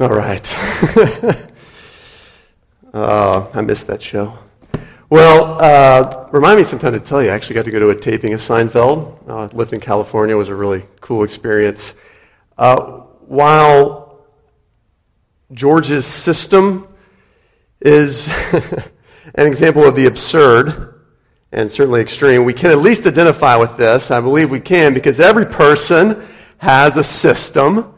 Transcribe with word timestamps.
All 0.00 0.08
right. 0.08 0.56
uh, 2.94 3.46
I 3.52 3.60
missed 3.60 3.86
that 3.88 4.02
show. 4.02 4.38
Well, 5.10 5.58
uh, 5.60 6.28
remind 6.32 6.58
me 6.58 6.64
sometime 6.64 6.94
to 6.94 7.00
tell 7.00 7.22
you. 7.22 7.28
I 7.28 7.34
actually 7.34 7.56
got 7.56 7.66
to 7.66 7.70
go 7.70 7.78
to 7.78 7.90
a 7.90 7.94
taping 7.94 8.32
of 8.32 8.40
Seinfeld. 8.40 9.28
Uh, 9.28 9.48
lived 9.52 9.74
in 9.74 9.80
California. 9.80 10.34
It 10.34 10.38
was 10.38 10.48
a 10.48 10.54
really 10.54 10.84
cool 11.02 11.22
experience. 11.22 11.94
Uh, 12.56 13.00
while 13.26 14.24
George's 15.52 16.06
system 16.06 16.88
is 17.82 18.28
an 19.34 19.46
example 19.46 19.84
of 19.84 19.94
the 19.94 20.06
absurd 20.06 21.02
and 21.52 21.70
certainly 21.70 22.00
extreme, 22.00 22.46
we 22.46 22.54
can 22.54 22.70
at 22.70 22.78
least 22.78 23.06
identify 23.06 23.56
with 23.56 23.76
this. 23.76 24.10
I 24.10 24.22
believe 24.22 24.50
we 24.50 24.60
can 24.60 24.94
because 24.94 25.20
every 25.20 25.44
person 25.44 26.26
has 26.56 26.96
a 26.96 27.04
system. 27.04 27.91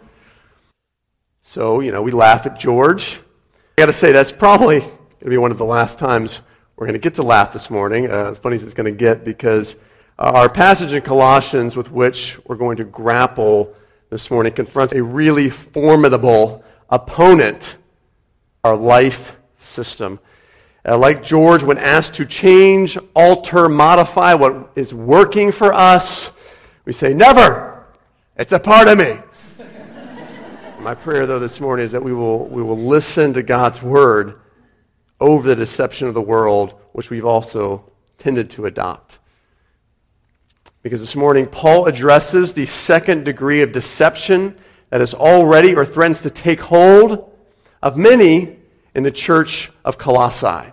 So, 1.55 1.79
you 1.79 1.93
know, 1.93 2.03
we 2.03 2.11
laugh 2.11 2.47
at 2.47 2.59
George. 2.59 3.21
I 3.79 3.83
got 3.83 3.87
to 3.87 3.93
say, 3.93 4.11
that's 4.11 4.33
probably 4.33 4.81
going 4.81 5.21
to 5.21 5.31
be 5.31 5.37
one 5.37 5.53
of 5.53 5.57
the 5.57 5.65
last 5.65 6.01
times 6.01 6.41
we're 6.75 6.87
going 6.87 6.95
to 6.95 7.01
get 7.01 7.15
to 7.15 7.23
laugh 7.23 7.53
this 7.53 7.71
morning, 7.71 8.11
uh, 8.11 8.31
as 8.33 8.39
funny 8.39 8.57
as 8.57 8.65
it's 8.65 8.75
going 8.75 8.93
to 8.93 8.99
get, 8.99 9.25
because 9.25 9.77
uh, 10.19 10.33
our 10.35 10.49
passage 10.49 10.93
in 10.93 11.01
Colossians 11.03 11.77
with 11.77 11.93
which 11.93 12.41
we're 12.47 12.57
going 12.57 12.77
to 12.79 12.85
grapple 12.85 13.73
this 14.11 14.33
morning 14.33 14.53
confronts 14.53 14.95
a 14.95 15.03
really 15.05 15.49
formidable 15.49 16.65
opponent, 16.91 17.77
our 18.65 18.75
life 18.75 19.37
system. 19.55 20.19
Uh, 20.85 20.99
like 20.99 21.23
George, 21.23 21.63
when 21.63 21.79
asked 21.79 22.15
to 22.15 22.27
change, 22.27 22.99
alter, 23.15 23.69
modify 23.69 24.35
what 24.35 24.73
is 24.75 24.93
working 24.93 25.53
for 25.53 25.73
us, 25.73 26.33
we 26.85 26.93
say, 26.93 27.15
Never! 27.15 27.87
It's 28.37 28.51
a 28.51 28.59
part 28.59 28.89
of 28.89 28.99
me. 28.99 29.19
My 30.85 30.95
prayer, 30.95 31.25
though, 31.25 31.39
this 31.39 31.61
morning 31.61 31.83
is 31.83 31.93
that 31.93 32.05
we 32.05 32.13
will, 32.13 32.45
we 32.45 32.63
will 32.63 32.77
listen 32.77 33.33
to 33.33 33.43
God's 33.43 33.83
word 33.83 34.39
over 35.19 35.49
the 35.49 35.57
deception 35.57 36.09
of 36.09 36.13
the 36.13 36.21
world, 36.21 36.75
which 36.93 37.09
we've 37.09 37.25
also 37.25 37.91
tended 38.19 38.51
to 38.51 38.67
adopt. 38.67 39.19
Because 40.83 41.01
this 41.01 41.17
morning, 41.17 41.47
Paul 41.47 41.87
addresses 41.87 42.53
the 42.53 42.67
second 42.67 43.25
degree 43.25 43.63
of 43.63 43.73
deception 43.73 44.59
that 44.91 45.01
is 45.01 45.15
already 45.15 45.75
or 45.75 45.87
threatens 45.87 46.21
to 46.21 46.29
take 46.29 46.61
hold 46.61 47.35
of 47.83 47.97
many 47.97 48.59
in 48.95 49.05
the 49.05 49.11
church 49.11 49.73
of 49.87 49.97
Colossae. 49.97 50.71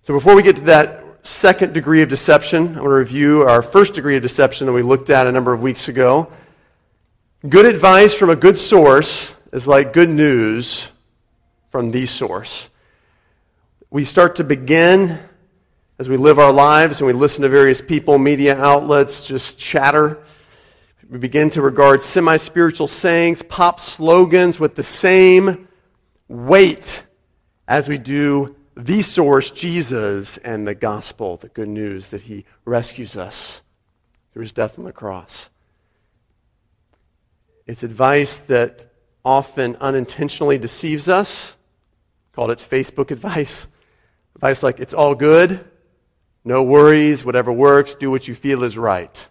So 0.00 0.14
before 0.14 0.34
we 0.34 0.40
get 0.40 0.56
to 0.56 0.62
that 0.62 1.04
second 1.26 1.74
degree 1.74 2.00
of 2.00 2.08
deception, 2.08 2.68
I 2.68 2.80
want 2.80 2.84
to 2.84 2.94
review 2.94 3.42
our 3.42 3.60
first 3.60 3.92
degree 3.92 4.16
of 4.16 4.22
deception 4.22 4.66
that 4.66 4.72
we 4.72 4.80
looked 4.80 5.10
at 5.10 5.26
a 5.26 5.32
number 5.32 5.52
of 5.52 5.60
weeks 5.60 5.88
ago. 5.88 6.32
Good 7.48 7.64
advice 7.64 8.12
from 8.12 8.28
a 8.28 8.36
good 8.36 8.58
source 8.58 9.32
is 9.50 9.66
like 9.66 9.94
good 9.94 10.10
news 10.10 10.88
from 11.70 11.88
the 11.88 12.04
source. 12.04 12.68
We 13.88 14.04
start 14.04 14.36
to 14.36 14.44
begin 14.44 15.18
as 15.98 16.06
we 16.06 16.18
live 16.18 16.38
our 16.38 16.52
lives 16.52 17.00
and 17.00 17.06
we 17.06 17.14
listen 17.14 17.40
to 17.40 17.48
various 17.48 17.80
people, 17.80 18.18
media 18.18 18.60
outlets, 18.60 19.26
just 19.26 19.58
chatter. 19.58 20.18
We 21.08 21.16
begin 21.16 21.48
to 21.50 21.62
regard 21.62 22.02
semi 22.02 22.36
spiritual 22.36 22.88
sayings, 22.88 23.40
pop 23.40 23.80
slogans 23.80 24.60
with 24.60 24.74
the 24.74 24.84
same 24.84 25.66
weight 26.28 27.04
as 27.66 27.88
we 27.88 27.96
do 27.96 28.54
the 28.76 29.00
source, 29.00 29.50
Jesus, 29.50 30.36
and 30.36 30.68
the 30.68 30.74
gospel, 30.74 31.38
the 31.38 31.48
good 31.48 31.68
news 31.70 32.10
that 32.10 32.20
he 32.20 32.44
rescues 32.66 33.16
us 33.16 33.62
through 34.34 34.42
his 34.42 34.52
death 34.52 34.78
on 34.78 34.84
the 34.84 34.92
cross. 34.92 35.48
It's 37.70 37.84
advice 37.84 38.38
that 38.40 38.84
often 39.24 39.76
unintentionally 39.76 40.58
deceives 40.58 41.08
us. 41.08 41.54
Called 42.32 42.50
it 42.50 42.58
Facebook 42.58 43.12
advice. 43.12 43.68
Advice 44.34 44.64
like, 44.64 44.80
it's 44.80 44.92
all 44.92 45.14
good, 45.14 45.64
no 46.44 46.64
worries, 46.64 47.24
whatever 47.24 47.52
works, 47.52 47.94
do 47.94 48.10
what 48.10 48.26
you 48.26 48.34
feel 48.34 48.64
is 48.64 48.76
right. 48.76 49.28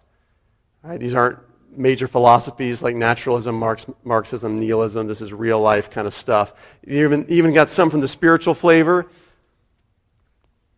right? 0.82 0.98
These 0.98 1.14
aren't 1.14 1.38
major 1.76 2.08
philosophies 2.08 2.82
like 2.82 2.96
naturalism, 2.96 3.56
Marx, 3.56 3.84
Marxism, 4.04 4.58
nihilism. 4.58 5.06
This 5.06 5.20
is 5.20 5.34
real 5.34 5.60
life 5.60 5.90
kind 5.90 6.06
of 6.06 6.14
stuff. 6.14 6.54
You 6.86 7.04
even, 7.04 7.26
even 7.28 7.52
got 7.52 7.68
some 7.68 7.90
from 7.90 8.00
the 8.00 8.08
spiritual 8.08 8.54
flavor, 8.54 9.06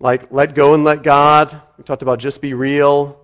like 0.01 0.33
let 0.33 0.57
go 0.57 0.75
and 0.75 0.83
let 0.83 1.05
God. 1.05 1.63
We 1.79 1.85
talked 1.85 2.03
about 2.03 2.19
just 2.19 2.41
be 2.41 2.55
real, 2.55 3.21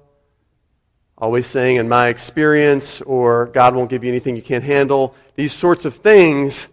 always 1.18 1.46
saying, 1.46 1.76
in 1.76 1.88
my 1.88 2.08
experience, 2.08 3.00
or 3.02 3.46
God 3.46 3.74
won't 3.74 3.90
give 3.90 4.04
you 4.04 4.10
anything 4.10 4.36
you 4.36 4.42
can't 4.42 4.64
handle. 4.64 5.14
These 5.34 5.52
sorts 5.52 5.84
of 5.84 5.96
things 5.96 6.68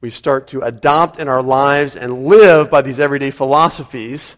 we 0.00 0.10
start 0.10 0.46
to 0.48 0.62
adopt 0.62 1.18
in 1.18 1.28
our 1.28 1.42
lives 1.42 1.96
and 1.96 2.24
live 2.24 2.70
by 2.70 2.82
these 2.82 3.00
everyday 3.00 3.30
philosophies. 3.30 4.36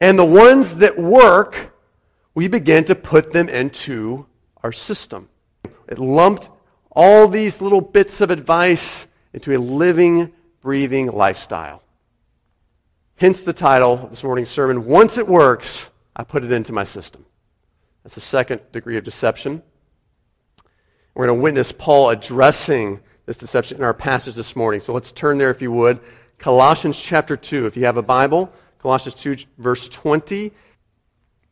And 0.00 0.18
the 0.18 0.24
ones 0.24 0.76
that 0.76 0.98
work, 0.98 1.74
we 2.34 2.48
begin 2.48 2.84
to 2.84 2.94
put 2.94 3.32
them 3.32 3.48
into 3.48 4.26
our 4.62 4.72
system. 4.72 5.28
It 5.88 5.98
lumped 5.98 6.48
all 6.92 7.28
these 7.28 7.60
little 7.60 7.80
bits 7.80 8.20
of 8.20 8.30
advice 8.30 9.06
into 9.32 9.54
a 9.54 9.58
living, 9.58 10.32
breathing 10.62 11.08
lifestyle. 11.08 11.82
Hence 13.16 13.40
the 13.40 13.52
title 13.52 14.04
of 14.04 14.10
this 14.10 14.24
morning's 14.24 14.48
sermon 14.48 14.86
Once 14.86 15.18
It 15.18 15.28
Works, 15.28 15.90
I 16.16 16.24
Put 16.24 16.44
It 16.44 16.52
Into 16.52 16.72
My 16.72 16.84
System. 16.84 17.26
That's 18.04 18.14
the 18.14 18.20
second 18.20 18.60
degree 18.70 18.96
of 18.98 19.04
deception. 19.04 19.62
We're 21.14 21.26
going 21.26 21.38
to 21.38 21.42
witness 21.42 21.72
Paul 21.72 22.10
addressing 22.10 23.00
this 23.24 23.38
deception 23.38 23.78
in 23.78 23.84
our 23.84 23.94
passage 23.94 24.34
this 24.34 24.54
morning. 24.54 24.80
So 24.80 24.92
let's 24.92 25.10
turn 25.10 25.38
there, 25.38 25.50
if 25.50 25.62
you 25.62 25.72
would. 25.72 26.00
Colossians 26.38 27.00
chapter 27.00 27.34
2. 27.34 27.66
If 27.66 27.76
you 27.76 27.86
have 27.86 27.96
a 27.96 28.02
Bible, 28.02 28.52
Colossians 28.78 29.14
2, 29.14 29.36
verse 29.56 29.88
20. 29.88 30.52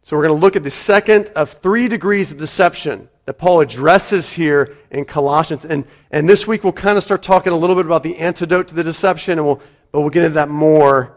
So 0.03 0.17
we're 0.17 0.25
going 0.25 0.39
to 0.39 0.41
look 0.41 0.57
at 0.57 0.63
the 0.63 0.71
second 0.71 1.31
of 1.35 1.51
three 1.51 1.89
degrees 1.89 2.33
of 2.33 2.39
deception 2.39 3.09
that 3.25 3.35
Paul 3.35 3.61
addresses 3.61 4.33
here 4.33 4.77
in 4.91 5.07
Colossians. 5.07 5.65
And, 5.65 5.87
and 6.11 6.29
this 6.29 6.47
week 6.47 6.65
we'll 6.65 6.73
kind 6.73 6.99
of 6.99 7.05
start 7.05 7.23
talking 7.23 7.53
a 7.53 7.57
little 7.57 7.77
bit 7.77 7.87
about 7.87 8.03
the 8.03 8.19
antidote 8.19 8.69
to 8.69 8.75
the 8.75 8.85
deception, 8.85 9.39
and 9.39 9.47
we'll, 9.47 9.63
but 9.93 10.01
we'll 10.01 10.11
get 10.11 10.25
into 10.25 10.35
that 10.35 10.51
more 10.51 11.17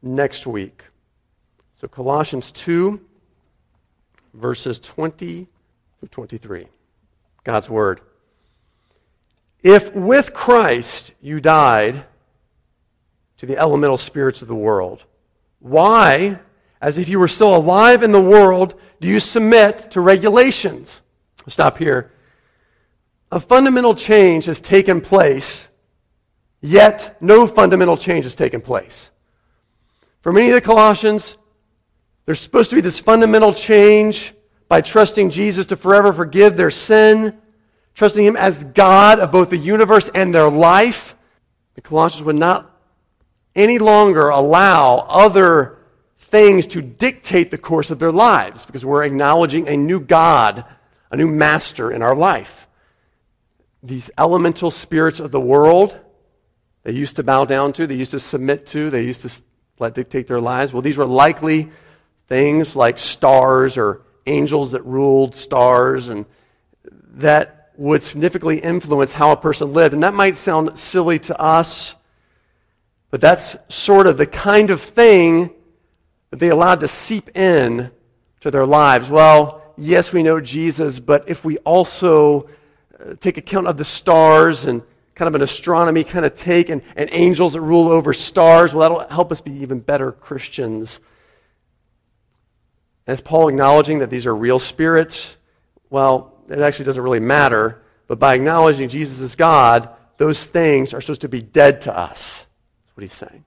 next 0.00 0.46
week. 0.46 0.84
So 1.74 1.88
Colossians 1.88 2.50
2, 2.52 3.00
verses 4.34 4.78
20 4.80 5.46
through 5.98 6.08
23. 6.08 6.66
God's 7.44 7.70
Word. 7.70 8.00
If 9.62 9.94
with 9.94 10.34
Christ 10.34 11.14
you 11.22 11.40
died 11.40 12.04
to 13.38 13.46
the 13.46 13.56
elemental 13.56 13.96
spirits 13.96 14.42
of 14.42 14.48
the 14.48 14.54
world, 14.54 15.04
why, 15.60 16.38
as 16.80 16.98
if 16.98 17.08
you 17.08 17.18
were 17.18 17.28
still 17.28 17.56
alive 17.56 18.02
in 18.02 18.12
the 18.12 18.20
world, 18.20 18.78
do 19.00 19.08
you 19.08 19.20
submit 19.20 19.90
to 19.92 20.00
regulations? 20.00 21.00
Stop 21.48 21.78
here. 21.78 22.12
A 23.32 23.40
fundamental 23.40 23.94
change 23.94 24.44
has 24.44 24.60
taken 24.60 25.00
place, 25.00 25.68
yet 26.60 27.20
no 27.20 27.46
fundamental 27.46 27.96
change 27.96 28.24
has 28.24 28.34
taken 28.34 28.60
place. 28.60 29.10
For 30.20 30.32
many 30.32 30.48
of 30.48 30.54
the 30.54 30.60
Colossians, 30.60 31.36
there's 32.26 32.40
supposed 32.40 32.70
to 32.70 32.76
be 32.76 32.82
this 32.82 32.98
fundamental 32.98 33.52
change 33.52 34.32
by 34.68 34.80
trusting 34.80 35.30
Jesus 35.30 35.66
to 35.66 35.76
forever 35.76 36.12
forgive 36.12 36.56
their 36.56 36.70
sin, 36.70 37.38
trusting 37.94 38.24
Him 38.24 38.36
as 38.36 38.64
God 38.64 39.20
of 39.20 39.30
both 39.30 39.50
the 39.50 39.58
universe 39.58 40.08
and 40.14 40.34
their 40.34 40.50
life. 40.50 41.14
The 41.74 41.82
Colossians 41.82 42.24
would 42.24 42.36
not 42.36 42.70
any 43.54 43.78
longer 43.78 44.28
allow 44.28 45.06
other 45.08 45.78
things 46.18 46.66
to 46.66 46.82
dictate 46.82 47.50
the 47.50 47.58
course 47.58 47.90
of 47.90 47.98
their 47.98 48.10
lives 48.10 48.66
because 48.66 48.84
we're 48.84 49.04
acknowledging 49.04 49.68
a 49.68 49.76
new 49.76 50.00
God, 50.00 50.64
a 51.10 51.16
new 51.16 51.28
master 51.28 51.90
in 51.90 52.02
our 52.02 52.16
life. 52.16 52.66
These 53.82 54.10
elemental 54.16 54.70
spirits 54.70 55.20
of 55.20 55.30
the 55.30 55.40
world, 55.40 55.98
they 56.82 56.92
used 56.92 57.16
to 57.16 57.22
bow 57.22 57.44
down 57.44 57.72
to, 57.74 57.86
they 57.86 57.94
used 57.94 58.12
to 58.12 58.18
submit 58.18 58.66
to, 58.66 58.88
they 58.88 59.04
used 59.04 59.22
to 59.22 59.42
let 59.78 59.94
dictate 59.94 60.26
their 60.26 60.40
lives. 60.40 60.72
Well, 60.72 60.82
these 60.82 60.96
were 60.96 61.04
likely 61.04 61.70
things 62.28 62.74
like 62.74 62.98
stars 62.98 63.76
or 63.76 64.02
angels 64.26 64.72
that 64.72 64.82
ruled 64.84 65.34
stars 65.34 66.08
and 66.08 66.26
that 67.14 67.72
would 67.76 68.02
significantly 68.02 68.58
influence 68.58 69.12
how 69.12 69.32
a 69.32 69.36
person 69.36 69.72
lived. 69.72 69.94
And 69.94 70.02
that 70.02 70.14
might 70.14 70.36
sound 70.36 70.78
silly 70.78 71.18
to 71.20 71.38
us, 71.40 71.94
but 73.10 73.20
that's 73.20 73.56
sort 73.68 74.06
of 74.06 74.16
the 74.16 74.26
kind 74.26 74.70
of 74.70 74.80
thing 74.80 75.50
that 76.30 76.38
they 76.38 76.48
allowed 76.48 76.80
to 76.80 76.88
seep 76.88 77.36
in 77.36 77.90
to 78.40 78.50
their 78.50 78.66
lives. 78.66 79.08
Well, 79.08 79.62
yes, 79.76 80.12
we 80.12 80.22
know 80.22 80.40
Jesus, 80.40 81.00
but 81.00 81.28
if 81.28 81.44
we 81.44 81.58
also 81.58 82.48
uh, 82.98 83.14
take 83.20 83.36
account 83.36 83.66
of 83.66 83.76
the 83.76 83.84
stars 83.84 84.66
and 84.66 84.82
kind 85.14 85.28
of 85.28 85.34
an 85.34 85.42
astronomy 85.42 86.02
kind 86.02 86.24
of 86.24 86.34
take 86.34 86.70
and, 86.70 86.82
and 86.96 87.08
angels 87.12 87.52
that 87.52 87.60
rule 87.60 87.88
over 87.88 88.12
stars, 88.12 88.74
well, 88.74 88.88
that'll 88.88 89.14
help 89.14 89.30
us 89.30 89.40
be 89.40 89.52
even 89.52 89.80
better 89.80 90.12
Christians. 90.12 91.00
And 93.06 93.14
is 93.14 93.20
Paul 93.20 93.48
acknowledging 93.48 93.98
that 93.98 94.10
these 94.10 94.26
are 94.26 94.34
real 94.34 94.58
spirits? 94.58 95.36
Well, 95.90 96.34
it 96.48 96.58
actually 96.58 96.86
doesn't 96.86 97.02
really 97.02 97.20
matter. 97.20 97.82
But 98.06 98.18
by 98.18 98.34
acknowledging 98.34 98.88
Jesus 98.88 99.20
is 99.20 99.36
God, 99.36 99.88
those 100.16 100.46
things 100.46 100.94
are 100.94 101.00
supposed 101.00 101.22
to 101.22 101.28
be 101.28 101.42
dead 101.42 101.82
to 101.82 101.96
us. 101.96 102.46
That's 102.86 102.96
what 102.96 103.02
he's 103.02 103.12
saying. 103.12 103.44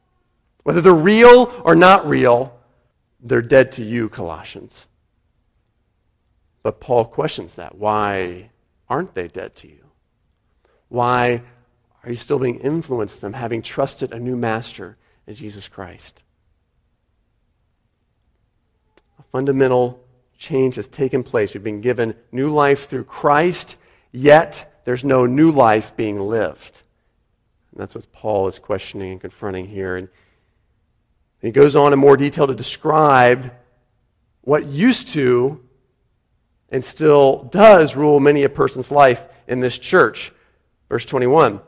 Whether 0.64 0.82
they're 0.82 0.94
real 0.94 1.62
or 1.64 1.76
not 1.76 2.08
real, 2.08 2.58
they're 3.22 3.42
dead 3.42 3.72
to 3.74 3.84
you, 3.84 4.10
Colossians. 4.10 4.88
But 6.62 6.80
Paul 6.80 7.06
questions 7.06 7.56
that. 7.56 7.78
Why 7.78 8.50
aren't 8.90 9.16
they 9.16 9.28
dead 9.28 9.56
to 9.58 9.68
you? 9.68 9.86
Why 10.90 11.42
are 12.04 12.10
you 12.10 12.16
still 12.16 12.40
being 12.40 12.60
influenced 12.60 13.22
them, 13.22 13.34
having 13.34 13.62
trusted 13.62 14.12
a 14.12 14.20
new 14.20 14.36
master 14.36 14.98
in 15.26 15.36
Jesus 15.36 15.68
Christ? 15.68 16.24
A 19.20 19.24
fundamental 19.32 20.04
change 20.38 20.76
has 20.76 20.88
taken 20.88 21.24
place. 21.24 21.54
We've 21.54 21.64
been 21.64 21.82
given 21.82 22.16
new 22.32 22.50
life 22.50 22.88
through 22.88 23.06
Christ, 23.06 23.78
yet 24.12 24.82
there's 24.86 25.04
no 25.04 25.26
new 25.26 25.52
life 25.52 25.96
being 25.96 26.20
lived. 26.20 26.82
And 27.72 27.82
that's 27.82 27.96
what 27.96 28.12
Paul 28.12 28.48
is 28.48 28.60
questioning 28.60 29.12
and 29.12 29.22
confronting 29.22 29.68
here. 29.68 29.96
And 29.96 30.10
he 31.42 31.52
goes 31.52 31.76
on 31.76 31.94
in 31.94 32.00
more 32.00 32.18
detail 32.18 32.48
to 32.48 32.56
describe 32.56 33.52
what 34.42 34.66
used 34.66 35.10
to 35.10 35.64
and 36.70 36.84
still 36.84 37.44
does 37.52 37.96
rule 37.96 38.20
many 38.20 38.44
a 38.44 38.50
person's 38.50 38.92
life 38.92 39.26
in 39.48 39.60
this 39.60 39.78
church. 39.78 40.32
Verse 40.90 41.06
21 41.06 41.62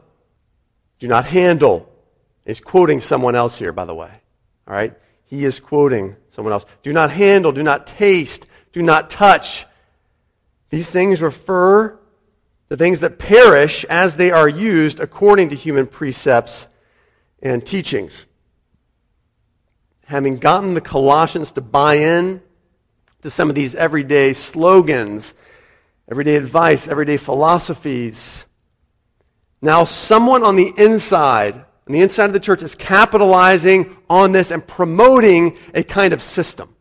Do 1.00 1.08
not 1.08 1.26
handle. 1.26 1.92
He's 2.46 2.62
quoting 2.62 3.00
someone 3.00 3.36
else 3.36 3.60
here, 3.60 3.72
by 3.72 3.86
the 3.86 3.94
way. 3.94 4.10
All 4.68 4.74
right? 4.74 4.98
He 5.30 5.46
is 5.46 5.60
quoting 5.60 6.16
someone 6.32 6.54
else. 6.54 6.66
Do 6.82 6.92
not 6.92 7.12
handle, 7.12 7.52
do 7.52 7.62
not 7.62 7.86
taste, 7.86 8.48
do 8.74 8.82
not 8.82 9.12
touch. 9.12 9.68
These 10.72 10.90
things 10.90 11.22
refer 11.22 12.00
to 12.70 12.78
things 12.78 13.02
that 13.02 13.20
perish 13.20 13.86
as 13.86 14.16
they 14.16 14.32
are 14.32 14.50
used 14.50 15.00
according 15.00 15.50
to 15.50 15.56
human 15.56 15.86
precepts 15.86 16.68
and 17.44 17.64
teachings. 17.64 18.26
Having 20.06 20.38
gotten 20.38 20.74
the 20.74 20.82
Colossians 20.82 21.52
to 21.54 21.62
buy 21.62 21.96
in 21.96 22.42
to 23.22 23.30
some 23.30 23.50
of 23.50 23.56
these 23.56 23.76
everyday 23.76 24.34
slogans, 24.34 25.36
everyday 26.10 26.38
advice, 26.38 26.88
everyday 26.88 27.18
philosophies, 27.18 28.46
now 29.62 29.84
someone 29.84 30.44
on 30.44 30.56
the 30.56 30.74
inside, 30.76 31.66
on 31.90 31.94
the 31.94 32.02
inside 32.02 32.26
of 32.26 32.34
the 32.34 32.40
church, 32.40 32.62
is 32.62 32.76
capitalizing 32.76 33.98
on 34.12 34.32
this 34.32 34.52
and 34.52 34.66
promoting 34.66 35.58
a 35.74 35.82
kind 35.82 36.14
of 36.14 36.22
system. 36.22 36.76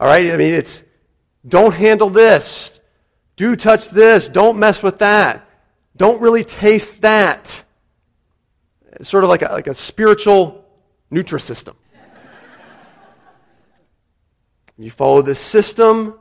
All 0.00 0.08
right? 0.08 0.32
I 0.32 0.36
mean, 0.36 0.52
it's 0.52 0.82
don't 1.46 1.72
handle 1.72 2.10
this. 2.10 2.80
Do 3.36 3.54
touch 3.54 3.88
this. 3.88 4.28
Don't 4.28 4.58
mess 4.58 4.82
with 4.82 4.98
that. 4.98 5.48
Don't 5.96 6.20
really 6.20 6.42
taste 6.42 7.02
that. 7.02 7.62
It's 8.94 9.08
sort 9.08 9.22
of 9.22 9.30
like 9.30 9.42
a, 9.42 9.52
like 9.52 9.68
a 9.68 9.74
spiritual 9.74 10.64
Nutrisystem. 11.12 11.76
you 14.76 14.90
follow 14.90 15.22
this 15.22 15.38
system, 15.38 16.18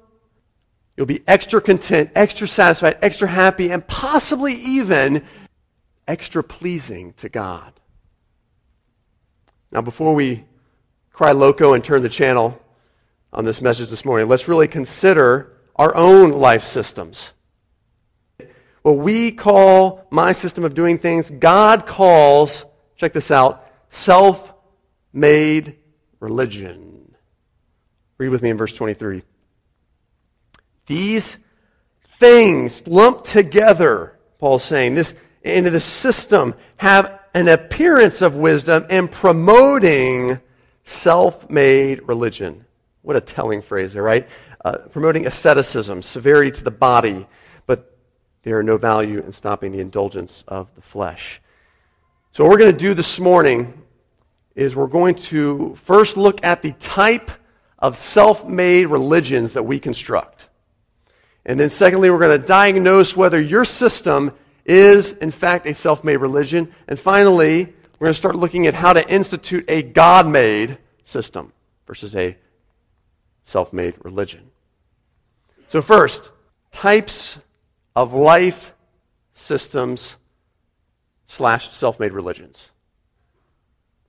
you'll 0.96 1.06
be 1.08 1.22
extra 1.28 1.60
content, 1.60 2.12
extra 2.14 2.48
satisfied, 2.48 3.00
extra 3.02 3.28
happy, 3.28 3.72
and 3.72 3.88
possibly 3.88 4.54
even 4.54 5.24
extra 6.10 6.44
pleasing 6.44 7.14
to 7.14 7.30
God. 7.30 7.72
Now, 9.72 9.82
before 9.82 10.14
we 10.14 10.44
cry 11.14 11.32
loco 11.32 11.74
and 11.74 11.84
turn 11.84 12.02
the 12.02 12.10
channel, 12.10 12.60
on 13.32 13.46
this 13.46 13.62
message 13.62 13.90
this 13.90 14.06
morning. 14.06 14.28
Let's 14.28 14.48
really 14.48 14.68
consider 14.68 15.54
our 15.76 15.96
own 15.96 16.32
life 16.32 16.64
systems. 16.64 17.34
What 18.82 18.94
we 18.94 19.32
call 19.32 20.08
my 20.10 20.32
system 20.32 20.64
of 20.64 20.74
doing 20.74 20.98
things, 20.98 21.30
God 21.30 21.86
calls, 21.86 22.66
check 22.96 23.14
this 23.14 23.30
out, 23.30 23.66
self 23.90 24.54
made 25.14 25.78
religion. 26.20 27.14
Read 28.18 28.30
with 28.30 28.42
me 28.42 28.50
in 28.50 28.58
verse 28.58 28.74
23. 28.74 29.24
These 30.88 31.38
things 32.20 32.86
lumped 32.88 33.26
together, 33.26 34.18
Paul's 34.40 34.64
saying, 34.64 34.96
this 34.96 35.14
into 35.44 35.70
the 35.70 35.80
system 35.80 36.56
have 36.78 37.20
an 37.34 37.48
appearance 37.48 38.22
of 38.22 38.36
wisdom 38.36 38.86
and 38.90 39.12
promoting 39.12 40.40
self 40.84 41.50
made 41.50 42.08
religion. 42.08 42.66
What 43.02 43.16
a 43.16 43.22
telling 43.22 43.62
phrase 43.62 43.94
there, 43.94 44.04
right? 44.04 44.28
Uh, 44.66 44.78
promoting 44.92 45.26
asceticism, 45.26 46.02
severity 46.02 46.52
to 46.52 46.64
the 46.64 46.72
body, 46.72 47.28
but 47.66 47.98
there 48.44 48.58
are 48.58 48.64
no 48.64 48.78
value 48.78 49.20
in 49.20 49.32
stopping 49.32 49.72
the 49.72 49.80
indulgence 49.80 50.44
of 50.48 50.74
the 50.76 50.82
flesh. 50.82 51.42
So, 52.32 52.44
what 52.44 52.52
we're 52.52 52.58
going 52.58 52.72
to 52.72 52.78
do 52.78 52.94
this 52.94 53.20
morning 53.20 53.82
is 54.56 54.76
we're 54.76 54.88
going 54.88 55.16
to 55.16 55.74
first 55.76 56.18
look 56.18 56.44
at 56.44 56.62
the 56.62 56.74
type 56.74 57.32
of 57.78 57.96
self 57.96 58.46
made 58.46 58.88
religions 58.88 59.54
that 59.54 59.64
we 59.64 59.80
construct. 59.80 60.50
And 61.46 61.60
then, 61.60 61.70
secondly, 61.70 62.10
we're 62.10 62.20
going 62.20 62.40
to 62.40 62.46
diagnose 62.46 63.16
whether 63.16 63.40
your 63.40 63.66
system 63.66 64.34
is, 64.70 65.14
in 65.14 65.32
fact, 65.32 65.66
a 65.66 65.74
self 65.74 66.04
made 66.04 66.18
religion. 66.18 66.72
And 66.88 66.98
finally, 66.98 67.66
we're 67.98 68.06
going 68.06 68.14
to 68.14 68.18
start 68.18 68.36
looking 68.36 68.68
at 68.68 68.76
how 68.76 68.94
to 68.94 69.10
institute 69.12 69.66
a 69.68 69.82
God 69.82 70.28
made 70.28 70.78
system 71.04 71.52
versus 71.88 72.16
a 72.16 72.38
self 73.44 73.74
made 73.74 73.96
religion. 74.04 74.52
So, 75.68 75.82
first, 75.82 76.32
types 76.72 77.40
of 77.96 78.14
life 78.14 78.74
systems 79.34 80.16
slash 81.26 81.74
self 81.74 82.00
made 82.00 82.14
religions. 82.14 82.70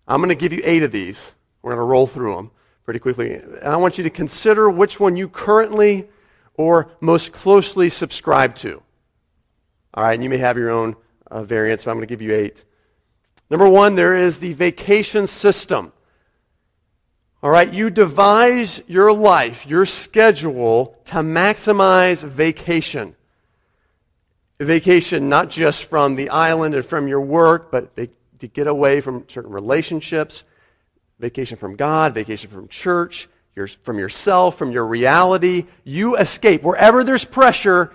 I'm 0.07 0.21
going 0.21 0.29
to 0.29 0.35
give 0.35 0.53
you 0.53 0.61
eight 0.65 0.83
of 0.83 0.93
these. 0.93 1.33
We're 1.62 1.73
going 1.73 1.81
to 1.81 1.85
roll 1.85 2.07
through 2.07 2.37
them 2.37 2.51
pretty 2.85 3.01
quickly. 3.01 3.35
And 3.35 3.65
I 3.65 3.77
want 3.77 3.97
you 3.97 4.05
to 4.05 4.11
consider 4.11 4.69
which 4.69 5.01
one 5.01 5.17
you 5.17 5.29
currently 5.29 6.09
or 6.55 6.91
most 7.01 7.33
closely 7.33 7.89
subscribe 7.89 8.57
to. 8.57 8.83
All 9.95 10.05
right, 10.05 10.15
and 10.15 10.23
you 10.23 10.31
may 10.31 10.39
have 10.39 10.57
your 10.57 10.71
own 10.71 10.97
uh, 11.31 11.43
variants, 11.43 11.85
but 11.85 11.91
I'm 11.91 11.97
going 11.97 12.07
to 12.07 12.13
give 12.13 12.23
you 12.23 12.35
eight. 12.35 12.65
Number 13.51 13.69
one, 13.69 13.97
there 13.97 14.15
is 14.15 14.39
the 14.39 14.53
vacation 14.53 15.27
system. 15.27 15.93
All 17.43 17.51
right, 17.51 17.73
you 17.73 17.91
devise 17.91 18.83
your 18.87 19.13
life, 19.13 19.67
your 19.67 19.87
schedule 19.87 20.97
to 21.07 21.17
maximize 21.17 22.23
vacation. 22.23 23.17
Vacation 24.61 25.29
not 25.31 25.49
just 25.49 25.85
from 25.85 26.17
the 26.17 26.29
island 26.29 26.75
and 26.75 26.85
from 26.85 27.09
your 27.09 27.23
work, 27.23 27.71
but 27.71 27.97
to 27.97 28.47
get 28.47 28.67
away 28.67 29.01
from 29.01 29.25
certain 29.26 29.50
relationships, 29.50 30.45
vacation 31.19 31.57
from 31.57 31.76
God, 31.76 32.14
vacation 32.14 32.50
from 32.50 32.69
church, 32.69 33.29
your, 33.57 33.67
from 33.67 33.99
yourself, 33.99 34.59
from 34.59 34.71
your 34.71 34.87
reality. 34.87 35.67
You 35.85 36.17
escape. 36.17 36.62
Wherever 36.62 37.05
there's 37.05 37.25
pressure, 37.25 37.93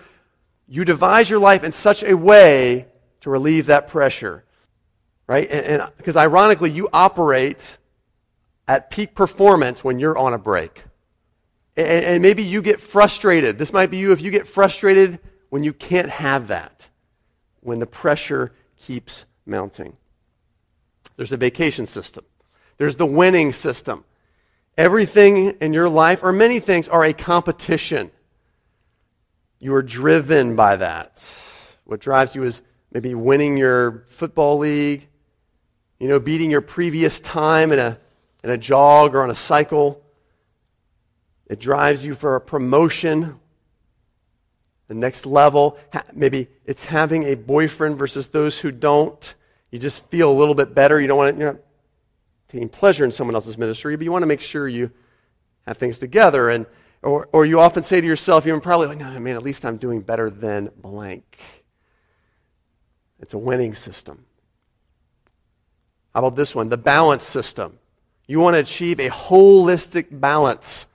you 0.68 0.86
devise 0.86 1.30
your 1.30 1.40
life 1.40 1.64
in 1.64 1.72
such 1.72 2.04
a 2.04 2.16
way 2.16 2.88
to 3.22 3.30
relieve 3.30 3.68
that 3.68 3.88
pressure. 3.88 4.44
Right? 5.28 5.50
And 5.50 5.82
because 5.98 6.16
ironically, 6.16 6.70
you 6.72 6.88
operate 6.94 7.78
at 8.68 8.90
peak 8.90 9.16
performance 9.16 9.84
when 9.84 10.00
you're 10.00 10.18
on 10.18 10.34
a 10.34 10.38
break. 10.38 10.84
And, 11.78 12.06
and, 12.06 12.22
maybe 12.22 12.44
you 12.44 12.62
get 12.62 12.80
frustrated. 12.80 13.58
This 13.58 13.74
might 13.74 13.92
be 13.92 13.98
you 13.98 14.12
if 14.12 14.22
you 14.22 14.32
get 14.32 14.48
frustrated 14.48 15.20
when 15.50 15.64
you 15.64 15.74
can't 15.74 16.10
have 16.10 16.48
that, 16.48 16.88
when 17.62 17.80
the 17.80 17.86
pressure 17.86 18.54
keeps 18.78 19.26
mounting. 19.46 19.98
There's 21.18 21.32
a 21.32 21.38
vacation 21.38 21.86
system, 21.86 22.26
there's 22.78 22.96
the 22.96 23.06
winning 23.06 23.52
system. 23.52 24.04
Everything 24.78 25.52
in 25.62 25.74
your 25.74 25.88
life, 25.88 26.22
or 26.22 26.34
many 26.34 26.60
things, 26.60 26.90
are 26.90 27.06
a 27.06 27.14
competition. 27.14 28.12
You 29.66 29.74
are 29.74 29.82
driven 29.82 30.56
by 30.56 30.76
that. 30.76 31.28
What 31.86 32.00
drives 32.00 32.36
you 32.36 32.44
is 32.44 32.62
maybe 32.92 33.16
winning 33.16 33.58
your 33.58 34.04
football 34.10 34.60
league, 34.60 35.08
you 36.00 36.08
know, 36.08 36.20
beating 36.20 36.52
your 36.52 36.62
previous 36.62 37.20
time 37.20 37.72
in 37.72 37.80
a 37.80 37.98
in 38.44 38.52
a 38.52 38.60
jog 38.60 39.16
or 39.16 39.24
on 39.24 39.32
a 39.32 39.36
cycle. 39.36 40.04
It 41.48 41.60
drives 41.60 42.06
you 42.06 42.14
for 42.14 42.36
a 42.36 42.42
promotion, 42.42 43.40
the 44.88 44.94
next 44.94 45.26
level. 45.26 45.80
Maybe 46.14 46.48
it's 46.68 46.86
having 46.86 47.24
a 47.24 47.34
boyfriend 47.34 47.98
versus 47.98 48.28
those 48.28 48.60
who 48.60 48.70
don't. 48.70 49.34
You 49.72 49.80
just 49.80 50.08
feel 50.12 50.32
a 50.32 50.38
little 50.38 50.54
bit 50.54 50.76
better. 50.76 51.02
You 51.02 51.08
don't 51.08 51.18
want 51.18 51.34
to, 51.34 51.40
you're 51.42 51.54
not 51.54 51.62
taking 52.50 52.70
pleasure 52.70 53.04
in 53.04 53.12
someone 53.12 53.34
else's 53.34 53.58
ministry, 53.58 53.96
but 53.96 54.04
you 54.04 54.12
want 54.12 54.22
to 54.22 54.28
make 54.28 54.42
sure 54.42 54.68
you 54.68 54.92
have 55.66 55.78
things 55.78 55.98
together. 55.98 56.50
And, 56.50 56.68
or, 57.06 57.30
or 57.32 57.46
you 57.46 57.60
often 57.60 57.84
say 57.84 58.02
to 58.02 58.08
yourself, 58.08 58.46
you're 58.46 58.60
probably 58.60 58.88
like, 58.88 58.98
no, 58.98 59.20
man, 59.20 59.36
at 59.36 59.44
least 59.44 59.64
I'm 59.64 59.78
doing 59.78 60.02
better 60.02 60.30
than 60.30 60.72
blank. 60.78 61.40
It's 63.20 63.34
a 63.34 63.38
winning 63.38 63.76
system. 63.76 64.26
How 66.14 66.22
about 66.26 66.36
this 66.36 66.56
one? 66.56 66.70
The 66.70 66.78
balance 66.78 67.24
system. 67.24 67.78
You 68.28 68.40
want 68.40 68.56
to 68.56 68.60
achieve 68.60 69.00
a 69.00 69.10
holistic 69.10 70.08
balance 70.10 70.88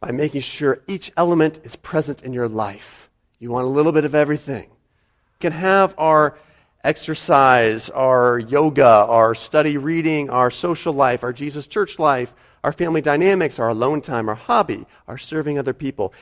by 0.00 0.12
making 0.12 0.40
sure 0.40 0.82
each 0.86 1.12
element 1.14 1.60
is 1.62 1.76
present 1.76 2.22
in 2.22 2.32
your 2.32 2.48
life. 2.48 3.10
You 3.38 3.50
want 3.50 3.66
a 3.66 3.70
little 3.70 3.92
bit 3.92 4.06
of 4.06 4.14
everything. 4.14 4.70
We 4.70 5.40
can 5.40 5.52
have 5.52 5.94
our 5.98 6.38
exercise, 6.82 7.90
our 7.90 8.38
yoga, 8.38 8.86
our 8.86 9.34
study 9.34 9.76
reading, 9.76 10.30
our 10.30 10.50
social 10.50 10.94
life, 10.94 11.22
our 11.22 11.34
Jesus 11.34 11.66
church 11.66 11.98
life, 11.98 12.32
our 12.62 12.72
family 12.72 13.00
dynamics, 13.00 13.58
our 13.58 13.68
alone 13.68 14.00
time, 14.00 14.28
our 14.28 14.34
hobby, 14.34 14.86
our 15.08 15.18
serving 15.18 15.58
other 15.58 15.74
people. 15.74 16.12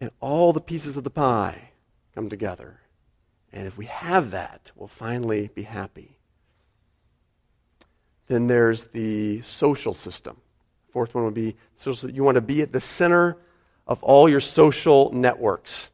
And 0.00 0.10
all 0.20 0.52
the 0.52 0.60
pieces 0.60 0.96
of 0.96 1.04
the 1.04 1.10
pie 1.10 1.70
come 2.14 2.28
together. 2.28 2.80
And 3.52 3.66
if 3.66 3.78
we 3.78 3.86
have 3.86 4.32
that, 4.32 4.72
we'll 4.74 4.88
finally 4.88 5.48
be 5.54 5.62
happy. 5.62 6.16
Then 8.26 8.46
there's 8.46 8.84
the 8.84 9.40
social 9.42 9.94
system. 9.94 10.40
Fourth 10.90 11.14
one 11.14 11.24
would 11.24 11.34
be 11.34 11.56
social. 11.76 12.10
You 12.10 12.24
want 12.24 12.36
to 12.36 12.40
be 12.40 12.62
at 12.62 12.72
the 12.72 12.80
center 12.80 13.36
of 13.86 14.02
all 14.02 14.28
your 14.28 14.40
social 14.40 15.12
networks. 15.12 15.90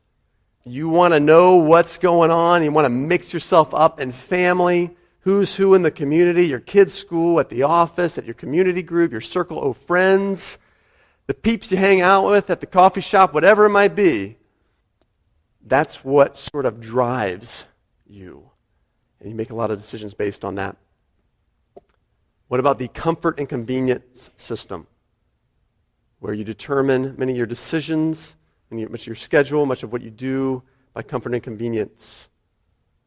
You 0.64 0.88
want 0.88 1.14
to 1.14 1.20
know 1.20 1.56
what's 1.56 1.98
going 1.98 2.30
on. 2.30 2.62
You 2.62 2.70
want 2.70 2.84
to 2.84 2.90
mix 2.90 3.32
yourself 3.32 3.74
up 3.74 4.00
in 4.00 4.12
family, 4.12 4.96
who's 5.20 5.54
who 5.54 5.74
in 5.74 5.82
the 5.82 5.90
community, 5.90 6.46
your 6.46 6.60
kids' 6.60 6.94
school, 6.94 7.40
at 7.40 7.48
the 7.48 7.62
office, 7.62 8.18
at 8.18 8.24
your 8.24 8.34
community 8.34 8.82
group, 8.82 9.12
your 9.12 9.20
circle 9.20 9.62
of 9.62 9.76
friends, 9.76 10.58
the 11.26 11.34
peeps 11.34 11.70
you 11.70 11.78
hang 11.78 12.00
out 12.00 12.26
with 12.26 12.50
at 12.50 12.60
the 12.60 12.66
coffee 12.66 13.00
shop, 13.00 13.34
whatever 13.34 13.66
it 13.66 13.70
might 13.70 13.94
be. 13.94 14.36
That's 15.66 16.04
what 16.04 16.36
sort 16.36 16.66
of 16.66 16.80
drives 16.80 17.64
you. 18.06 18.50
And 19.20 19.28
you 19.28 19.36
make 19.36 19.50
a 19.50 19.54
lot 19.54 19.70
of 19.70 19.78
decisions 19.78 20.14
based 20.14 20.44
on 20.44 20.54
that. 20.56 20.76
What 22.48 22.58
about 22.58 22.78
the 22.78 22.88
comfort 22.88 23.38
and 23.38 23.48
convenience 23.48 24.30
system? 24.36 24.86
Where 26.18 26.34
you 26.34 26.44
determine 26.44 27.14
many 27.16 27.32
of 27.32 27.38
your 27.38 27.46
decisions 27.46 28.36
much 28.70 29.02
of 29.02 29.06
your 29.06 29.16
schedule, 29.16 29.66
much 29.66 29.82
of 29.82 29.92
what 29.92 30.02
you 30.02 30.10
do 30.10 30.62
by 30.94 31.02
comfort 31.02 31.34
and 31.34 31.42
convenience. 31.42 32.28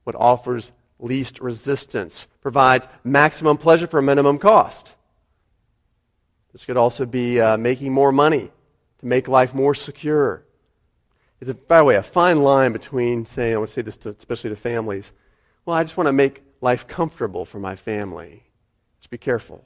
What 0.04 0.16
offers 0.16 0.72
least 1.00 1.40
resistance 1.40 2.28
provides 2.42 2.88
maximum 3.04 3.58
pleasure 3.58 3.88
for 3.88 4.02
minimum 4.02 4.38
cost. 4.38 4.96
This 6.52 6.66
could 6.66 6.78
also 6.78 7.06
be 7.06 7.42
uh, 7.42 7.58
making 7.58 7.92
more 7.92 8.12
money 8.12 8.52
to 9.00 9.06
make 9.06 9.28
life 9.28 9.54
more 9.54 9.74
secure. 9.74 10.46
It's, 11.42 11.50
a, 11.50 11.56
by 11.56 11.80
the 11.80 11.84
way, 11.84 11.96
a 11.96 12.04
fine 12.04 12.42
line 12.42 12.72
between 12.72 13.26
saying, 13.26 13.56
I 13.56 13.58
want 13.58 13.70
to 13.70 13.74
say 13.74 13.82
this 13.82 13.98
to, 13.98 14.10
especially 14.10 14.52
to 14.52 14.56
families, 14.56 15.14
well, 15.66 15.76
I 15.76 15.84
just 15.84 15.98
want 15.98 16.08
to 16.08 16.14
make 16.14 16.44
life 16.62 16.88
comfortable 16.88 17.44
for 17.44 17.60
my 17.60 17.76
family. 17.76 18.44
Just 19.00 19.10
be 19.10 19.18
careful. 19.18 19.66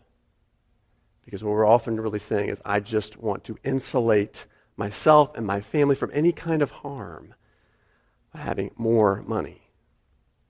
Because 1.25 1.43
what 1.43 1.51
we're 1.51 1.67
often 1.67 1.99
really 1.99 2.19
saying 2.19 2.49
is, 2.49 2.61
I 2.65 2.79
just 2.79 3.17
want 3.17 3.43
to 3.43 3.57
insulate 3.63 4.45
myself 4.77 5.35
and 5.35 5.45
my 5.45 5.59
family 5.59 5.95
from 5.95 6.09
any 6.13 6.31
kind 6.31 6.61
of 6.61 6.71
harm 6.71 7.33
by 8.33 8.39
having 8.39 8.71
more 8.77 9.23
money, 9.27 9.61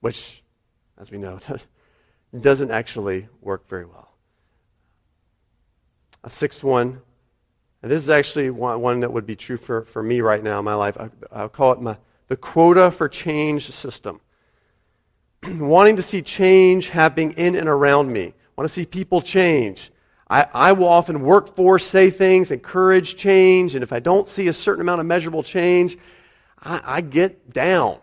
which, 0.00 0.42
as 0.98 1.10
we 1.10 1.18
know, 1.18 1.38
it 1.48 2.42
doesn't 2.42 2.70
actually 2.70 3.28
work 3.40 3.68
very 3.68 3.84
well. 3.84 4.14
A 6.24 6.30
sixth 6.30 6.64
one, 6.64 7.00
and 7.82 7.90
this 7.90 8.02
is 8.02 8.10
actually 8.10 8.50
one, 8.50 8.80
one 8.80 9.00
that 9.00 9.12
would 9.12 9.26
be 9.26 9.36
true 9.36 9.56
for, 9.56 9.84
for 9.84 10.02
me 10.02 10.20
right 10.20 10.42
now 10.42 10.58
in 10.58 10.64
my 10.64 10.74
life. 10.74 10.96
I, 10.98 11.10
I'll 11.32 11.48
call 11.48 11.72
it 11.72 11.80
my, 11.80 11.96
the 12.26 12.36
quota 12.36 12.90
for 12.90 13.08
change 13.08 13.70
system. 13.70 14.20
Wanting 15.48 15.96
to 15.96 16.02
see 16.02 16.20
change 16.20 16.88
happening 16.88 17.32
in 17.32 17.54
and 17.54 17.68
around 17.68 18.12
me. 18.12 18.34
Want 18.56 18.68
to 18.68 18.72
see 18.72 18.84
people 18.84 19.20
change. 19.20 19.92
I, 20.28 20.46
I 20.52 20.72
will 20.72 20.88
often 20.88 21.22
work 21.22 21.54
for, 21.54 21.78
say 21.78 22.10
things, 22.10 22.50
encourage 22.50 23.16
change, 23.16 23.74
and 23.74 23.82
if 23.82 23.92
I 23.92 24.00
don't 24.00 24.28
see 24.28 24.48
a 24.48 24.52
certain 24.52 24.82
amount 24.82 25.00
of 25.00 25.06
measurable 25.06 25.42
change, 25.42 25.96
I, 26.60 26.80
I 26.84 27.00
get 27.00 27.52
down. 27.52 28.00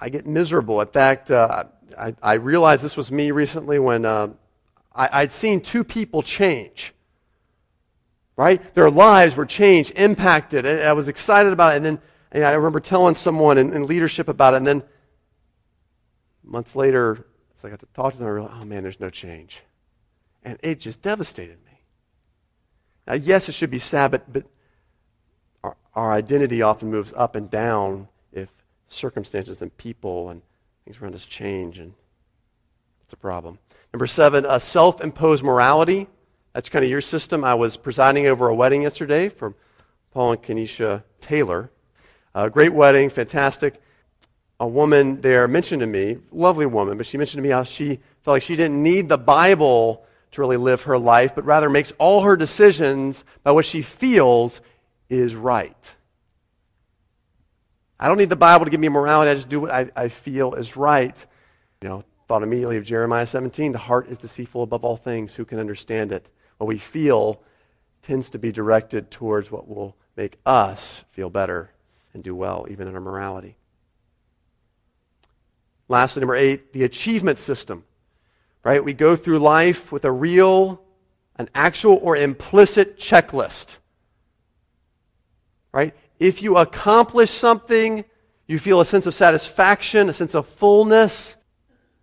I 0.00 0.08
get 0.08 0.26
miserable. 0.26 0.80
In 0.80 0.86
fact, 0.88 1.30
uh, 1.30 1.64
I, 1.98 2.14
I, 2.22 2.34
realized 2.34 2.84
this 2.84 2.96
was 2.96 3.10
me 3.10 3.30
recently 3.30 3.78
when 3.78 4.04
uh, 4.04 4.28
I, 4.94 5.22
would 5.22 5.32
seen 5.32 5.60
two 5.60 5.84
people 5.84 6.22
change. 6.22 6.94
Right? 8.36 8.74
Their 8.74 8.90
lives 8.90 9.34
were 9.34 9.46
changed, 9.46 9.92
impacted. 9.96 10.64
And 10.64 10.80
I 10.82 10.92
was 10.92 11.08
excited 11.08 11.52
about 11.52 11.72
it. 11.72 11.76
And 11.78 11.84
then 11.84 12.00
and 12.30 12.44
I 12.44 12.52
remember 12.52 12.80
telling 12.80 13.14
someone 13.14 13.58
in, 13.58 13.72
in, 13.72 13.86
leadership 13.86 14.28
about 14.28 14.54
it. 14.54 14.58
And 14.58 14.66
then 14.66 14.82
months 16.44 16.76
later, 16.76 17.26
as 17.54 17.64
I 17.64 17.70
got 17.70 17.80
to 17.80 17.86
talk 17.94 18.12
to 18.12 18.18
them, 18.18 18.28
I 18.28 18.30
realized, 18.30 18.54
oh 18.60 18.64
man, 18.64 18.82
there's 18.82 19.00
no 19.00 19.10
change. 19.10 19.60
And 20.44 20.58
it 20.62 20.78
just 20.78 21.02
devastated 21.02 21.58
me. 21.64 21.82
Now, 23.06 23.14
yes, 23.14 23.48
it 23.48 23.52
should 23.52 23.70
be 23.70 23.78
Sabbath, 23.78 24.22
but 24.28 24.44
our, 25.64 25.76
our 25.94 26.12
identity 26.12 26.60
often 26.62 26.90
moves 26.90 27.12
up 27.16 27.34
and 27.34 27.50
down 27.50 28.08
circumstances 28.88 29.62
and 29.62 29.76
people 29.76 30.30
and 30.30 30.42
things 30.84 31.00
around 31.00 31.14
us 31.14 31.24
change, 31.24 31.78
and 31.78 31.92
it's 33.02 33.12
a 33.12 33.16
problem. 33.16 33.58
Number 33.92 34.06
seven, 34.06 34.44
uh, 34.44 34.56
a 34.56 34.60
self 34.60 35.00
imposed 35.00 35.44
morality. 35.44 36.06
That's 36.52 36.68
kind 36.68 36.84
of 36.84 36.90
your 36.90 37.00
system. 37.00 37.44
I 37.44 37.54
was 37.54 37.76
presiding 37.76 38.26
over 38.26 38.48
a 38.48 38.54
wedding 38.54 38.82
yesterday 38.82 39.28
for 39.28 39.54
Paul 40.12 40.32
and 40.32 40.42
Kenesha 40.42 41.04
Taylor. 41.20 41.70
A 42.34 42.50
great 42.50 42.72
wedding, 42.72 43.10
fantastic. 43.10 43.80
A 44.60 44.66
woman 44.66 45.20
there 45.20 45.46
mentioned 45.46 45.80
to 45.80 45.86
me, 45.86 46.18
lovely 46.32 46.66
woman, 46.66 46.96
but 46.96 47.06
she 47.06 47.16
mentioned 47.16 47.38
to 47.38 47.48
me 47.48 47.52
how 47.52 47.62
she 47.62 48.00
felt 48.22 48.34
like 48.34 48.42
she 48.42 48.56
didn't 48.56 48.82
need 48.82 49.08
the 49.08 49.18
Bible 49.18 50.04
to 50.32 50.40
really 50.40 50.56
live 50.56 50.82
her 50.82 50.98
life, 50.98 51.34
but 51.34 51.44
rather 51.44 51.70
makes 51.70 51.92
all 51.98 52.22
her 52.22 52.36
decisions 52.36 53.24
by 53.42 53.52
what 53.52 53.64
she 53.64 53.82
feels 53.82 54.60
is 55.08 55.34
right. 55.34 55.94
I 58.00 58.08
don't 58.08 58.18
need 58.18 58.28
the 58.28 58.36
Bible 58.36 58.64
to 58.64 58.70
give 58.70 58.80
me 58.80 58.88
morality. 58.88 59.30
I 59.30 59.34
just 59.34 59.48
do 59.48 59.60
what 59.60 59.72
I, 59.72 59.90
I 59.96 60.08
feel 60.08 60.54
is 60.54 60.76
right. 60.76 61.24
You 61.82 61.88
know, 61.88 62.04
thought 62.26 62.42
immediately 62.42 62.76
of 62.76 62.84
Jeremiah 62.84 63.26
17. 63.26 63.72
The 63.72 63.78
heart 63.78 64.08
is 64.08 64.18
deceitful 64.18 64.62
above 64.62 64.84
all 64.84 64.96
things. 64.96 65.34
Who 65.34 65.44
can 65.44 65.58
understand 65.58 66.12
it? 66.12 66.30
What 66.58 66.66
we 66.66 66.78
feel 66.78 67.42
tends 68.02 68.30
to 68.30 68.38
be 68.38 68.52
directed 68.52 69.10
towards 69.10 69.50
what 69.50 69.68
will 69.68 69.96
make 70.16 70.38
us 70.46 71.04
feel 71.10 71.30
better 71.30 71.70
and 72.14 72.22
do 72.22 72.34
well, 72.34 72.66
even 72.70 72.88
in 72.88 72.94
our 72.94 73.00
morality. 73.00 73.56
Lastly, 75.88 76.20
number 76.20 76.36
eight, 76.36 76.72
the 76.72 76.84
achievement 76.84 77.38
system 77.38 77.84
right? 78.68 78.84
We 78.84 78.92
go 78.92 79.16
through 79.16 79.38
life 79.38 79.90
with 79.92 80.04
a 80.04 80.12
real, 80.12 80.82
an 81.36 81.48
actual, 81.54 81.98
or 82.02 82.16
implicit 82.16 82.98
checklist, 82.98 83.78
right? 85.72 85.94
If 86.18 86.42
you 86.42 86.56
accomplish 86.56 87.30
something, 87.30 88.04
you 88.46 88.58
feel 88.58 88.80
a 88.80 88.84
sense 88.84 89.06
of 89.06 89.14
satisfaction, 89.14 90.08
a 90.08 90.12
sense 90.12 90.34
of 90.34 90.46
fullness. 90.46 91.36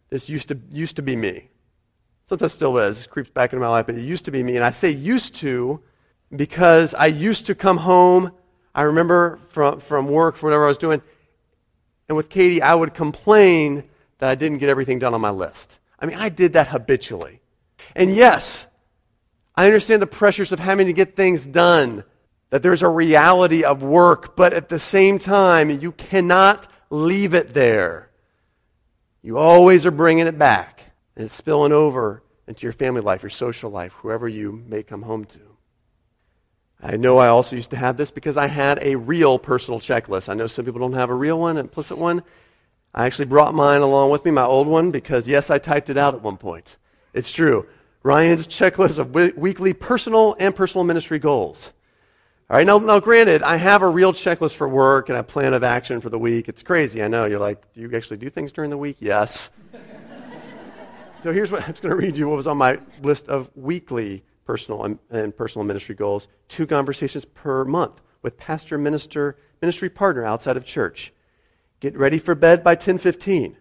This 0.09 0.29
used 0.29 0.49
to, 0.49 0.59
used 0.71 0.95
to 0.97 1.01
be 1.01 1.15
me. 1.15 1.49
Sometimes 2.25 2.53
still 2.53 2.77
is. 2.77 3.05
It 3.05 3.09
creeps 3.09 3.29
back 3.29 3.53
into 3.53 3.61
my 3.61 3.69
life, 3.69 3.85
but 3.85 3.95
it 3.95 4.01
used 4.01 4.25
to 4.25 4.31
be 4.31 4.43
me. 4.43 4.55
And 4.55 4.63
I 4.63 4.71
say 4.71 4.89
used 4.89 5.35
to 5.35 5.81
because 6.35 6.93
I 6.93 7.07
used 7.07 7.47
to 7.47 7.55
come 7.55 7.77
home. 7.77 8.31
I 8.73 8.83
remember 8.83 9.37
from, 9.49 9.79
from 9.79 10.07
work, 10.07 10.35
for 10.35 10.47
whatever 10.47 10.65
I 10.65 10.67
was 10.67 10.77
doing, 10.77 11.01
and 12.07 12.15
with 12.15 12.29
Katie, 12.29 12.61
I 12.61 12.75
would 12.75 12.93
complain 12.93 13.83
that 14.19 14.29
I 14.29 14.35
didn't 14.35 14.59
get 14.59 14.69
everything 14.69 14.99
done 14.99 15.13
on 15.13 15.21
my 15.21 15.31
list. 15.31 15.79
I 15.99 16.05
mean, 16.05 16.17
I 16.17 16.29
did 16.29 16.53
that 16.53 16.67
habitually. 16.67 17.41
And 17.95 18.13
yes, 18.13 18.67
I 19.55 19.65
understand 19.65 20.01
the 20.01 20.07
pressures 20.07 20.51
of 20.51 20.59
having 20.59 20.87
to 20.87 20.93
get 20.93 21.15
things 21.15 21.45
done, 21.45 22.03
that 22.55 22.63
there's 22.63 22.83
a 22.83 22.87
reality 22.87 23.65
of 23.65 23.83
work, 23.83 24.37
but 24.37 24.53
at 24.53 24.69
the 24.69 24.79
same 24.79 25.19
time, 25.19 25.69
you 25.69 25.91
cannot 25.91 26.71
leave 26.89 27.33
it 27.33 27.53
there. 27.53 28.09
You 29.21 29.37
always 29.37 29.85
are 29.85 29.91
bringing 29.91 30.25
it 30.25 30.39
back, 30.39 30.85
and 31.17 31.25
it's 31.25 31.33
spilling 31.33 31.73
over 31.73 32.23
into 32.47 32.65
your 32.65 32.71
family 32.71 33.01
life, 33.01 33.23
your 33.23 33.29
social 33.29 33.69
life, 33.69 33.91
whoever 33.91 34.29
you 34.29 34.63
may 34.69 34.83
come 34.83 35.01
home 35.01 35.25
to. 35.25 35.39
I 36.81 36.95
know 36.95 37.17
I 37.17 37.27
also 37.27 37.57
used 37.57 37.71
to 37.71 37.75
have 37.75 37.97
this 37.97 38.09
because 38.09 38.37
I 38.37 38.47
had 38.47 38.79
a 38.81 38.95
real 38.95 39.37
personal 39.37 39.81
checklist. 39.81 40.29
I 40.29 40.33
know 40.33 40.47
some 40.47 40.63
people 40.63 40.79
don't 40.79 40.93
have 40.93 41.09
a 41.09 41.13
real 41.13 41.37
one, 41.37 41.57
an 41.57 41.65
implicit 41.65 41.97
one. 41.97 42.23
I 42.93 43.05
actually 43.05 43.25
brought 43.25 43.53
mine 43.53 43.81
along 43.81 44.11
with 44.11 44.23
me, 44.23 44.31
my 44.31 44.45
old 44.45 44.67
one, 44.67 44.91
because 44.91 45.27
yes, 45.27 45.49
I 45.49 45.57
typed 45.57 45.89
it 45.89 45.97
out 45.97 46.13
at 46.13 46.21
one 46.21 46.37
point. 46.37 46.77
It's 47.13 47.33
true. 47.33 47.67
Ryan's 48.01 48.47
checklist 48.47 48.97
of 48.97 49.13
weekly 49.13 49.73
personal 49.73 50.37
and 50.39 50.55
personal 50.55 50.85
ministry 50.85 51.19
goals. 51.19 51.73
All 52.47 52.57
right, 52.57 52.67
now, 52.67 52.77
now 52.77 52.99
granted, 52.99 53.41
I 53.41 53.55
have 53.55 53.81
a 53.81 53.89
real 53.89 54.13
checklist 54.13 54.53
for 54.53 54.69
work 54.69 55.09
and 55.09 55.17
a 55.17 55.23
plan 55.23 55.55
of 55.55 55.63
action 55.63 55.99
for 55.99 56.11
the 56.11 56.19
week. 56.19 56.47
It's 56.47 56.61
crazy, 56.61 57.01
I 57.01 57.07
know. 57.07 57.25
You're 57.25 57.39
like, 57.39 57.73
do 57.73 57.81
you 57.81 57.91
actually 57.95 58.17
do 58.17 58.29
things 58.29 58.51
during 58.51 58.69
the 58.69 58.77
week? 58.77 58.97
Yes. 58.99 59.49
so 61.23 61.33
here's 61.33 61.51
what 61.51 61.63
I'm 61.63 61.69
just 61.69 61.81
going 61.81 61.89
to 61.89 61.97
read 61.97 62.15
you 62.15 62.29
what 62.29 62.35
was 62.35 62.45
on 62.45 62.57
my 62.57 62.77
list 63.01 63.29
of 63.29 63.49
weekly 63.55 64.23
personal 64.45 64.83
and, 64.83 64.99
and 65.09 65.35
personal 65.35 65.65
ministry 65.65 65.95
goals. 65.95 66.27
Two 66.47 66.67
conversations 66.67 67.25
per 67.25 67.65
month 67.65 68.03
with 68.21 68.37
pastor, 68.37 68.77
minister, 68.77 69.37
ministry 69.59 69.89
partner 69.89 70.23
outside 70.23 70.55
of 70.55 70.63
church. 70.65 71.11
Get 71.79 71.97
ready 71.97 72.19
for 72.19 72.35
bed 72.35 72.63
by 72.63 72.75
10:15. 72.75 73.55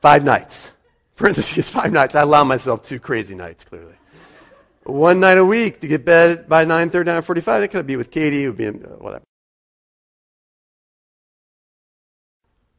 Five 0.00 0.22
nights. 0.22 0.70
Parentheses, 1.16 1.68
five 1.68 1.90
nights. 1.90 2.14
I 2.14 2.22
allow 2.22 2.44
myself 2.44 2.82
two 2.84 3.00
crazy 3.00 3.34
nights, 3.34 3.64
clearly. 3.64 3.94
One 4.84 5.20
night 5.20 5.38
a 5.38 5.44
week 5.44 5.80
to 5.80 5.88
get 5.88 6.04
bed 6.04 6.48
by 6.48 6.64
9:30, 6.64 7.04
9:45. 7.04 7.62
It 7.62 7.68
could 7.68 7.86
be 7.86 7.96
with 7.96 8.10
Katie. 8.10 8.44
It 8.44 8.48
would 8.48 8.56
be 8.56 8.64
in, 8.66 8.84
uh, 8.84 8.88
whatever. 8.98 9.24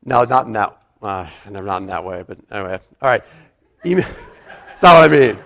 No, 0.04 0.24
not 0.24 0.48
in 0.48 0.54
that. 0.54 0.78
uh, 1.02 1.28
I'm 1.46 1.54
not 1.66 1.82
in 1.82 1.88
that 1.88 2.04
way, 2.04 2.24
but 2.28 2.38
anyway. 2.52 2.80
All 3.02 3.10
right. 3.10 3.24
Email. 3.86 4.06
That's 4.70 4.84
not 4.84 4.96
what 4.96 5.12
I 5.12 5.20
mean. 5.20 5.38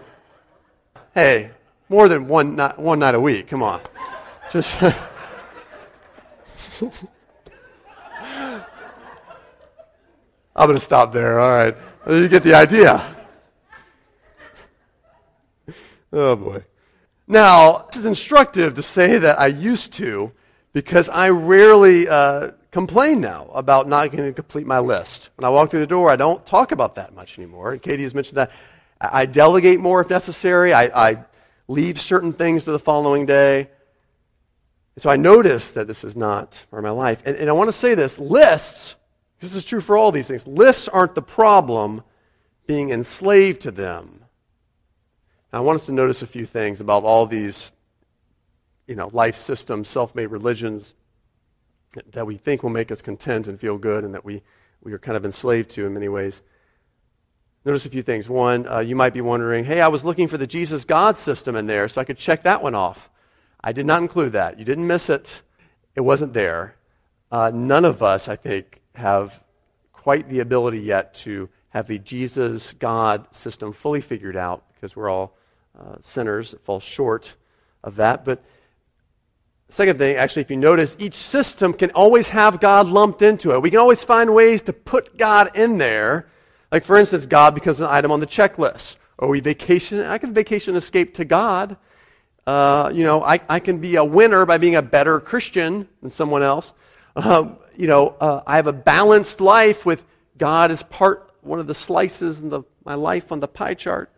Hey, 1.13 1.51
more 1.89 2.07
than 2.07 2.27
one 2.27 2.55
night, 2.55 2.79
one 2.79 3.00
night 3.00 3.15
a 3.15 3.19
week. 3.19 3.47
Come 3.47 3.63
on. 3.63 3.81
Just. 4.51 4.81
I'm 10.57 10.67
going 10.67 10.75
to 10.75 10.83
stop 10.83 11.12
there. 11.12 11.39
All 11.41 11.50
right. 11.50 11.75
You 12.07 12.29
get 12.29 12.43
the 12.43 12.53
idea. 12.55 13.14
Oh, 16.13 16.35
boy. 16.35 16.63
Now, 17.27 17.88
this 17.91 17.97
is 17.97 18.05
instructive 18.05 18.75
to 18.75 18.83
say 18.83 19.17
that 19.17 19.39
I 19.39 19.47
used 19.47 19.93
to 19.93 20.31
because 20.74 21.09
I 21.09 21.29
rarely 21.29 22.07
uh, 22.07 22.51
complain 22.71 23.21
now 23.21 23.50
about 23.53 23.88
not 23.88 24.12
getting 24.12 24.25
to 24.25 24.33
complete 24.33 24.67
my 24.67 24.79
list. 24.79 25.29
When 25.35 25.45
I 25.45 25.50
walk 25.50 25.71
through 25.71 25.79
the 25.79 25.88
door, 25.88 26.09
I 26.09 26.17
don't 26.17 26.45
talk 26.45 26.71
about 26.71 26.95
that 26.95 27.15
much 27.15 27.38
anymore. 27.39 27.71
And 27.71 27.81
Katie 27.81 28.03
has 28.03 28.13
mentioned 28.13 28.38
that. 28.38 28.51
I 29.00 29.25
delegate 29.25 29.79
more 29.79 30.01
if 30.01 30.09
necessary. 30.09 30.74
I, 30.74 31.09
I 31.09 31.25
leave 31.67 32.00
certain 32.00 32.33
things 32.33 32.65
to 32.65 32.71
the 32.71 32.79
following 32.79 33.25
day. 33.25 33.69
So 34.97 35.09
I 35.09 35.15
notice 35.15 35.71
that 35.71 35.88
this 35.88 36.03
is 36.03 36.15
not 36.15 36.63
part 36.69 36.79
of 36.79 36.83
my 36.83 36.91
life. 36.91 37.21
And, 37.25 37.35
and 37.35 37.50
I 37.50 37.53
want 37.53 37.67
to 37.67 37.74
say 37.74 37.95
this 37.95 38.19
lists, 38.19 38.95
this 39.39 39.53
is 39.53 39.65
true 39.65 39.81
for 39.81 39.97
all 39.97 40.12
these 40.12 40.27
things, 40.27 40.47
lists 40.47 40.88
aren't 40.88 41.15
the 41.15 41.21
problem, 41.21 42.03
being 42.67 42.91
enslaved 42.91 43.62
to 43.62 43.71
them. 43.71 44.25
I 45.55 45.62
want 45.62 45.77
us 45.77 45.85
to 45.85 45.93
notice 45.93 46.21
a 46.21 46.27
few 46.27 46.45
things 46.45 46.81
about 46.81 47.05
all 47.05 47.25
these 47.25 47.71
you 48.88 48.95
know, 48.95 49.09
life 49.13 49.38
systems, 49.38 49.88
self 49.88 50.13
made 50.13 50.25
religions 50.25 50.95
that 52.12 52.27
we 52.27 52.35
think 52.35 52.62
will 52.62 52.71
make 52.71 52.91
us 52.91 53.01
content 53.01 53.47
and 53.47 53.57
feel 53.57 53.77
good 53.77 54.03
and 54.03 54.13
that 54.15 54.25
we, 54.25 54.43
we 54.83 54.91
are 54.91 55.00
kind 55.00 55.15
of 55.15 55.24
enslaved 55.24 55.69
to 55.69 55.85
in 55.85 55.93
many 55.93 56.09
ways. 56.09 56.41
Notice 57.63 57.85
a 57.85 57.89
few 57.89 58.01
things. 58.01 58.27
One, 58.27 58.67
uh, 58.67 58.79
you 58.79 58.97
might 58.97 59.13
be 59.13 59.21
wondering, 59.21 59.63
hey, 59.63 59.79
I 59.79 59.88
was 59.88 60.03
looking 60.03 60.27
for 60.27 60.38
the 60.38 60.45
Jesus 60.45 60.83
God 60.83 61.15
system 61.15 61.55
in 61.55 61.67
there 61.67 61.88
so 61.88 62.01
I 62.01 62.03
could 62.03 62.17
check 62.17 62.43
that 62.43 62.62
one 62.62 62.75
off. 62.75 63.09
I 63.63 63.71
did 63.71 63.85
not 63.85 64.01
include 64.01 64.33
that. 64.33 64.59
You 64.59 64.65
didn't 64.65 64.85
miss 64.85 65.09
it, 65.09 65.41
it 65.95 66.01
wasn't 66.01 66.33
there. 66.33 66.75
Uh, 67.31 67.50
none 67.53 67.85
of 67.85 68.03
us, 68.03 68.27
I 68.27 68.35
think, 68.35 68.81
have 68.93 69.41
quite 69.93 70.27
the 70.27 70.41
ability 70.41 70.81
yet 70.81 71.13
to 71.13 71.47
have 71.69 71.88
the 71.88 72.00
Jesus 72.00 72.74
God 72.74 73.33
system 73.33 73.71
fully 73.71 74.01
figured 74.01 74.35
out 74.35 74.65
because 74.74 74.97
we're 74.97 75.09
all 75.09 75.38
uh, 75.77 75.96
sinners 76.01 76.51
that 76.51 76.63
fall 76.63 76.79
short 76.79 77.36
of 77.84 77.96
that. 77.98 78.25
But 78.25 78.44
second 79.70 79.98
thing, 79.98 80.15
actually, 80.15 80.44
if 80.44 80.51
you 80.51 80.58
notice, 80.58 80.96
each 81.00 81.15
system 81.15 81.74
can 81.74 81.91
always 81.91 82.29
have 82.29 82.60
God 82.60 82.88
lumped 82.88 83.22
into 83.22 83.53
it. 83.53 83.62
We 83.62 83.70
can 83.70 83.79
always 83.79 84.03
find 84.03 84.34
ways 84.34 84.62
to 84.63 84.74
put 84.74 85.17
God 85.17 85.55
in 85.55 85.77
there 85.77 86.27
like, 86.75 86.84
for 86.84 86.98
instance, 86.98 87.25
God 87.25 87.55
becomes 87.55 87.79
an 87.79 87.88
item 87.89 88.12
on 88.12 88.20
the 88.20 88.27
checklist. 88.27 88.98
Or 89.17 89.29
we 89.29 89.39
vacation. 89.39 90.01
I 90.01 90.17
can 90.17 90.34
vacation 90.34 90.75
escape 90.75 91.13
to 91.13 91.24
God. 91.24 91.77
Uh, 92.46 92.91
you 92.94 93.03
know, 93.03 93.24
I, 93.24 93.39
I 93.48 93.60
can 93.62 93.79
be 93.79 93.96
a 93.96 94.03
winner 94.03 94.46
by 94.46 94.58
being 94.58 94.75
a 94.75 94.82
better 94.82 95.22
Christian 95.22 95.88
than 96.01 96.12
someone 96.12 96.44
else. 96.44 96.74
Uh, 97.15 97.51
you 97.77 97.88
know, 97.88 98.10
uh, 98.20 98.41
I 98.46 98.58
have 98.58 98.67
a 98.67 98.74
balanced 98.74 99.39
life 99.39 99.86
with 99.86 100.03
God 100.38 100.70
as 100.70 100.84
part, 100.84 101.32
one 101.41 101.60
of 101.60 101.67
the 101.67 101.74
slices 101.74 102.41
in 102.41 102.50
the, 102.50 102.63
my 102.84 102.96
life 102.96 103.32
on 103.32 103.39
the 103.39 103.48
pie 103.48 103.74
chart. 103.74 104.12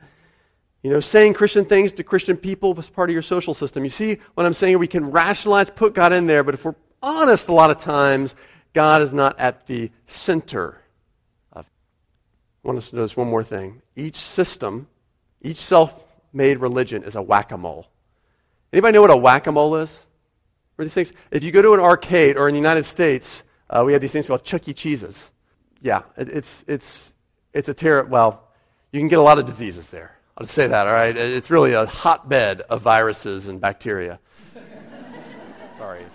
You 0.84 0.92
know, 0.92 1.00
saying 1.00 1.34
Christian 1.34 1.66
things 1.66 1.92
to 1.94 2.04
Christian 2.04 2.38
people 2.38 2.74
was 2.74 2.90
part 2.90 3.10
of 3.10 3.14
your 3.14 3.22
social 3.22 3.54
system. 3.54 3.84
You 3.84 3.90
see 3.90 4.20
what 4.36 4.46
I'm 4.46 4.54
saying? 4.54 4.78
We 4.78 4.88
can 4.88 5.10
rationalize, 5.12 5.70
put 5.70 5.94
God 5.94 6.14
in 6.14 6.28
there, 6.28 6.44
but 6.44 6.54
if 6.54 6.64
we're 6.64 6.76
honest, 7.02 7.48
a 7.48 7.54
lot 7.54 7.72
of 7.72 7.78
times, 7.78 8.36
God 8.74 9.02
is 9.02 9.14
not 9.14 9.40
at 9.40 9.66
the 9.66 9.92
center 10.06 10.80
of 11.52 11.66
it. 11.66 11.72
I 12.64 12.68
want 12.68 12.78
us 12.78 12.92
to 12.92 12.98
notice 12.98 13.18
one 13.18 13.28
more 13.28 13.44
thing. 13.44 13.82
Each 13.96 14.16
system, 14.16 14.88
each 15.42 15.58
self 15.58 16.06
made 16.32 16.60
religion 16.60 17.04
is 17.04 17.16
a 17.16 17.22
whack 17.22 17.52
a 17.52 17.58
mole. 17.58 17.88
Anybody 18.72 18.94
know 18.94 19.02
what 19.02 19.10
a 19.10 19.18
whack 19.18 19.48
a 19.48 19.52
mole 19.52 19.78
is? 19.78 20.06
What 20.76 20.86
these 20.86 20.94
things? 20.94 21.14
If 21.32 21.44
you 21.44 21.52
go 21.52 21.62
to 21.62 21.74
an 21.74 21.80
arcade 21.80 22.38
or 22.38 22.48
in 22.48 22.54
the 22.54 22.60
United 22.60 22.84
States, 22.84 23.44
uh, 23.70 23.84
we 23.86 23.94
have 23.94 24.02
these 24.02 24.12
things 24.12 24.28
called 24.28 24.44
Chuck 24.44 24.68
E. 24.68 24.74
Cheese's. 24.74 25.32
Yeah, 25.82 26.04
it, 26.18 26.30
it's, 26.30 26.64
it's, 26.68 27.16
it's 27.54 27.70
a 27.70 27.74
terror. 27.74 28.04
well, 28.04 28.48
you 28.92 29.00
can 29.00 29.08
get 29.08 29.20
a 29.20 29.24
lot 29.24 29.40
of 29.40 29.46
diseases 29.46 29.90
there. 29.90 30.17
I'll 30.38 30.44
just 30.44 30.54
say 30.54 30.68
that, 30.68 30.86
all 30.86 30.94
right? 30.94 31.18
It's 31.18 31.50
really 31.50 31.74
a 31.74 31.86
hotbed 31.88 32.62
of 32.62 32.82
viruses 32.82 33.48
and 33.48 33.60
bacteria. 33.60 34.20
Sorry 35.78 36.06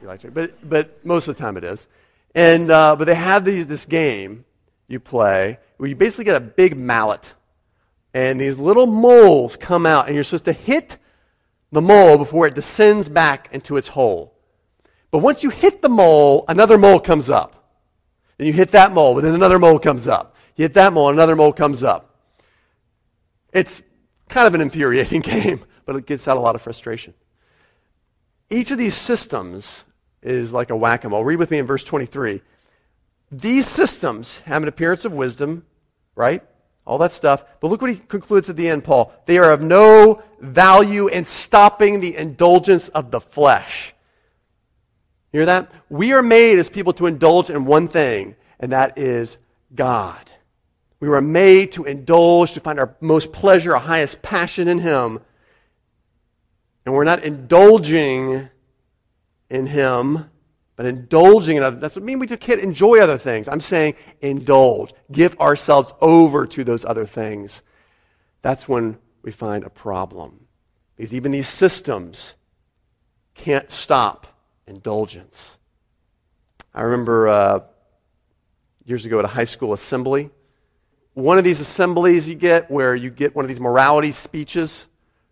you 0.00 0.08
like 0.08 0.22
but, 0.32 0.68
but 0.68 1.04
most 1.04 1.28
of 1.28 1.36
the 1.36 1.42
time 1.42 1.56
it 1.56 1.64
is. 1.64 1.88
And, 2.34 2.70
uh, 2.70 2.96
but 2.96 3.06
they 3.06 3.14
have 3.14 3.44
these, 3.44 3.66
this 3.66 3.86
game 3.86 4.44
you 4.86 5.00
play 5.00 5.58
where 5.76 5.88
you 5.88 5.96
basically 5.96 6.24
get 6.24 6.36
a 6.36 6.40
big 6.40 6.76
mallet, 6.76 7.32
and 8.14 8.40
these 8.40 8.58
little 8.58 8.86
moles 8.86 9.56
come 9.56 9.86
out, 9.86 10.06
and 10.06 10.14
you're 10.14 10.24
supposed 10.24 10.46
to 10.46 10.52
hit 10.52 10.98
the 11.72 11.82
mole 11.82 12.18
before 12.18 12.46
it 12.46 12.54
descends 12.54 13.08
back 13.08 13.48
into 13.52 13.76
its 13.76 13.88
hole. 13.88 14.34
But 15.10 15.18
once 15.18 15.42
you 15.42 15.50
hit 15.50 15.82
the 15.82 15.88
mole, 15.88 16.44
another 16.48 16.78
mole 16.78 17.00
comes 17.00 17.30
up. 17.30 17.54
Then 18.36 18.46
you 18.46 18.52
hit 18.52 18.72
that 18.72 18.92
mole, 18.92 19.14
but 19.14 19.22
then 19.22 19.34
another 19.34 19.58
mole 19.58 19.78
comes 19.78 20.08
up. 20.08 20.36
You 20.56 20.64
hit 20.64 20.74
that 20.74 20.92
mole, 20.92 21.10
another 21.10 21.36
mole 21.36 21.52
comes 21.52 21.82
up. 21.82 22.07
It's 23.52 23.82
kind 24.28 24.46
of 24.46 24.54
an 24.54 24.60
infuriating 24.60 25.20
game, 25.22 25.64
but 25.84 25.96
it 25.96 26.06
gets 26.06 26.28
out 26.28 26.36
a 26.36 26.40
lot 26.40 26.54
of 26.54 26.62
frustration. 26.62 27.14
Each 28.50 28.70
of 28.70 28.78
these 28.78 28.94
systems 28.94 29.84
is 30.22 30.52
like 30.52 30.70
a 30.70 30.76
whack 30.76 31.04
a 31.04 31.08
mole. 31.08 31.24
Read 31.24 31.36
with 31.36 31.50
me 31.50 31.58
in 31.58 31.66
verse 31.66 31.84
23. 31.84 32.40
These 33.30 33.66
systems 33.66 34.40
have 34.40 34.62
an 34.62 34.68
appearance 34.68 35.04
of 35.04 35.12
wisdom, 35.12 35.66
right? 36.14 36.42
All 36.86 36.98
that 36.98 37.12
stuff. 37.12 37.44
But 37.60 37.68
look 37.68 37.82
what 37.82 37.90
he 37.90 37.98
concludes 37.98 38.48
at 38.48 38.56
the 38.56 38.68
end, 38.68 38.84
Paul. 38.84 39.12
They 39.26 39.38
are 39.38 39.52
of 39.52 39.60
no 39.60 40.22
value 40.40 41.08
in 41.08 41.24
stopping 41.24 42.00
the 42.00 42.16
indulgence 42.16 42.88
of 42.88 43.10
the 43.10 43.20
flesh. 43.20 43.94
hear 45.30 45.44
that? 45.44 45.70
We 45.90 46.14
are 46.14 46.22
made 46.22 46.58
as 46.58 46.70
people 46.70 46.94
to 46.94 47.06
indulge 47.06 47.50
in 47.50 47.66
one 47.66 47.88
thing, 47.88 48.36
and 48.58 48.72
that 48.72 48.96
is 48.96 49.36
God. 49.74 50.30
We 51.00 51.08
were 51.08 51.20
made 51.20 51.72
to 51.72 51.84
indulge, 51.84 52.52
to 52.52 52.60
find 52.60 52.78
our 52.80 52.96
most 53.00 53.32
pleasure, 53.32 53.74
our 53.74 53.80
highest 53.80 54.22
passion 54.22 54.68
in 54.68 54.78
Him. 54.80 55.20
And 56.84 56.94
we're 56.94 57.04
not 57.04 57.22
indulging 57.22 58.48
in 59.50 59.66
Him 59.66 60.30
but 60.78 60.86
indulging 60.86 61.56
in 61.56 61.64
other 61.64 61.76
that's 61.76 61.96
what 61.96 62.02
I 62.02 62.04
mean 62.04 62.20
we 62.20 62.28
can't 62.28 62.60
enjoy 62.60 63.00
other 63.00 63.18
things. 63.18 63.48
I'm 63.48 63.58
saying 63.58 63.96
indulge. 64.20 64.94
Give 65.10 65.36
ourselves 65.40 65.92
over 66.00 66.46
to 66.46 66.62
those 66.62 66.84
other 66.84 67.04
things. 67.04 67.62
That's 68.42 68.68
when 68.68 68.96
we 69.22 69.32
find 69.32 69.64
a 69.64 69.70
problem. 69.70 70.46
Because 70.94 71.12
even 71.12 71.32
these 71.32 71.48
systems 71.48 72.36
can't 73.34 73.68
stop 73.72 74.28
indulgence. 74.68 75.58
I 76.72 76.82
remember 76.82 77.26
uh, 77.26 77.60
years 78.84 79.04
ago 79.04 79.18
at 79.18 79.24
a 79.24 79.28
high 79.28 79.42
school 79.42 79.72
assembly. 79.72 80.30
One 81.18 81.36
of 81.36 81.44
these 81.44 81.60
assemblies 81.60 82.28
you 82.28 82.34
get 82.36 82.70
where 82.70 82.94
you 82.94 83.10
get 83.10 83.34
one 83.34 83.44
of 83.44 83.48
these 83.48 83.60
morality 83.60 84.12
speeches, 84.12 84.86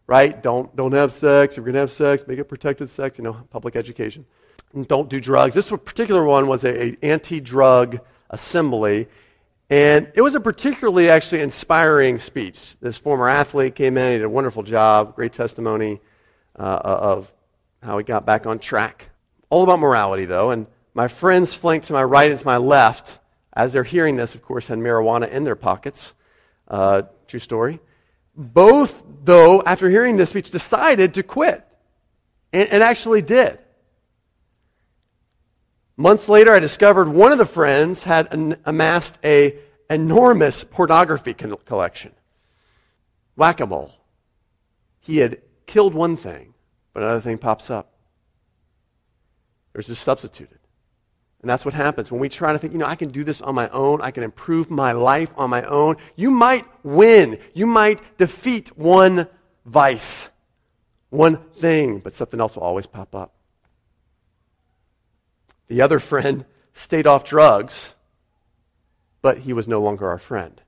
right? 0.06 0.42
Don't, 0.42 0.74
don't 0.74 0.92
have 0.92 1.12
sex. 1.12 1.54
If 1.54 1.58
you're 1.58 1.66
going 1.66 1.74
to 1.74 1.80
have 1.80 1.92
sex, 1.92 2.26
make 2.26 2.38
it 2.38 2.44
protected 2.44 2.88
sex, 2.88 3.18
you 3.18 3.24
know, 3.24 3.34
public 3.50 3.76
education 3.76 4.26
don't 4.84 5.08
do 5.08 5.20
drugs. 5.20 5.54
This 5.54 5.70
particular 5.70 6.24
one 6.24 6.46
was 6.46 6.64
a, 6.64 6.96
anti-drug 7.02 8.00
assembly, 8.30 9.08
and 9.70 10.10
it 10.14 10.20
was 10.20 10.34
a 10.34 10.40
particularly 10.40 11.08
actually 11.08 11.40
inspiring 11.40 12.18
speech. 12.18 12.76
This 12.80 12.98
former 12.98 13.28
athlete 13.28 13.74
came 13.74 13.96
in, 13.96 14.12
he 14.12 14.18
did 14.18 14.24
a 14.24 14.28
wonderful 14.28 14.62
job, 14.62 15.14
great 15.14 15.32
testimony 15.32 16.00
uh, 16.56 16.80
of 16.84 17.32
how 17.82 17.98
he 17.98 18.04
got 18.04 18.26
back 18.26 18.46
on 18.46 18.58
track. 18.58 19.10
All 19.50 19.62
about 19.62 19.78
morality, 19.78 20.24
though, 20.24 20.50
and 20.50 20.66
my 20.94 21.08
friends 21.08 21.54
flanked 21.54 21.86
to 21.86 21.92
my 21.92 22.02
right 22.04 22.30
and 22.30 22.38
to 22.38 22.46
my 22.46 22.56
left, 22.56 23.18
as 23.56 23.72
they're 23.72 23.82
hearing 23.82 24.16
this, 24.16 24.34
of 24.34 24.42
course, 24.42 24.68
had 24.68 24.78
marijuana 24.78 25.28
in 25.30 25.42
their 25.42 25.56
pockets. 25.56 26.12
Uh, 26.68 27.02
true 27.26 27.40
story. 27.40 27.80
Both, 28.36 29.02
though, 29.24 29.62
after 29.62 29.88
hearing 29.88 30.18
this 30.18 30.28
speech, 30.28 30.50
decided 30.50 31.14
to 31.14 31.22
quit, 31.22 31.66
and, 32.52 32.68
and 32.68 32.82
actually 32.82 33.22
did. 33.22 33.58
Months 35.96 36.28
later, 36.28 36.52
I 36.52 36.60
discovered 36.60 37.08
one 37.08 37.32
of 37.32 37.38
the 37.38 37.46
friends 37.46 38.04
had 38.04 38.32
an, 38.34 38.56
amassed 38.66 39.18
a 39.24 39.58
enormous 39.88 40.62
pornography 40.62 41.32
con- 41.32 41.54
collection. 41.64 42.12
Whack-a-mole. 43.36 43.92
He 45.00 45.18
had 45.18 45.40
killed 45.64 45.94
one 45.94 46.18
thing, 46.18 46.52
but 46.92 47.02
another 47.02 47.22
thing 47.22 47.38
pops 47.38 47.70
up. 47.70 47.92
There's 49.72 49.86
just 49.86 50.02
substituted. 50.02 50.55
And 51.46 51.50
that's 51.52 51.64
what 51.64 51.74
happens 51.74 52.10
when 52.10 52.20
we 52.20 52.28
try 52.28 52.52
to 52.52 52.58
think, 52.58 52.72
you 52.72 52.78
know, 52.80 52.86
I 52.86 52.96
can 52.96 53.08
do 53.08 53.22
this 53.22 53.40
on 53.40 53.54
my 53.54 53.68
own. 53.68 54.02
I 54.02 54.10
can 54.10 54.24
improve 54.24 54.68
my 54.68 54.90
life 54.90 55.32
on 55.36 55.48
my 55.48 55.62
own. 55.62 55.94
You 56.16 56.32
might 56.32 56.66
win. 56.82 57.38
You 57.54 57.68
might 57.68 58.18
defeat 58.18 58.76
one 58.76 59.28
vice, 59.64 60.28
one 61.10 61.36
thing, 61.36 62.00
but 62.00 62.14
something 62.14 62.40
else 62.40 62.56
will 62.56 62.64
always 62.64 62.88
pop 62.88 63.14
up. 63.14 63.32
The 65.68 65.82
other 65.82 66.00
friend 66.00 66.44
stayed 66.72 67.06
off 67.06 67.22
drugs, 67.22 67.94
but 69.22 69.38
he 69.38 69.52
was 69.52 69.68
no 69.68 69.80
longer 69.80 70.08
our 70.08 70.18
friend. 70.18 70.60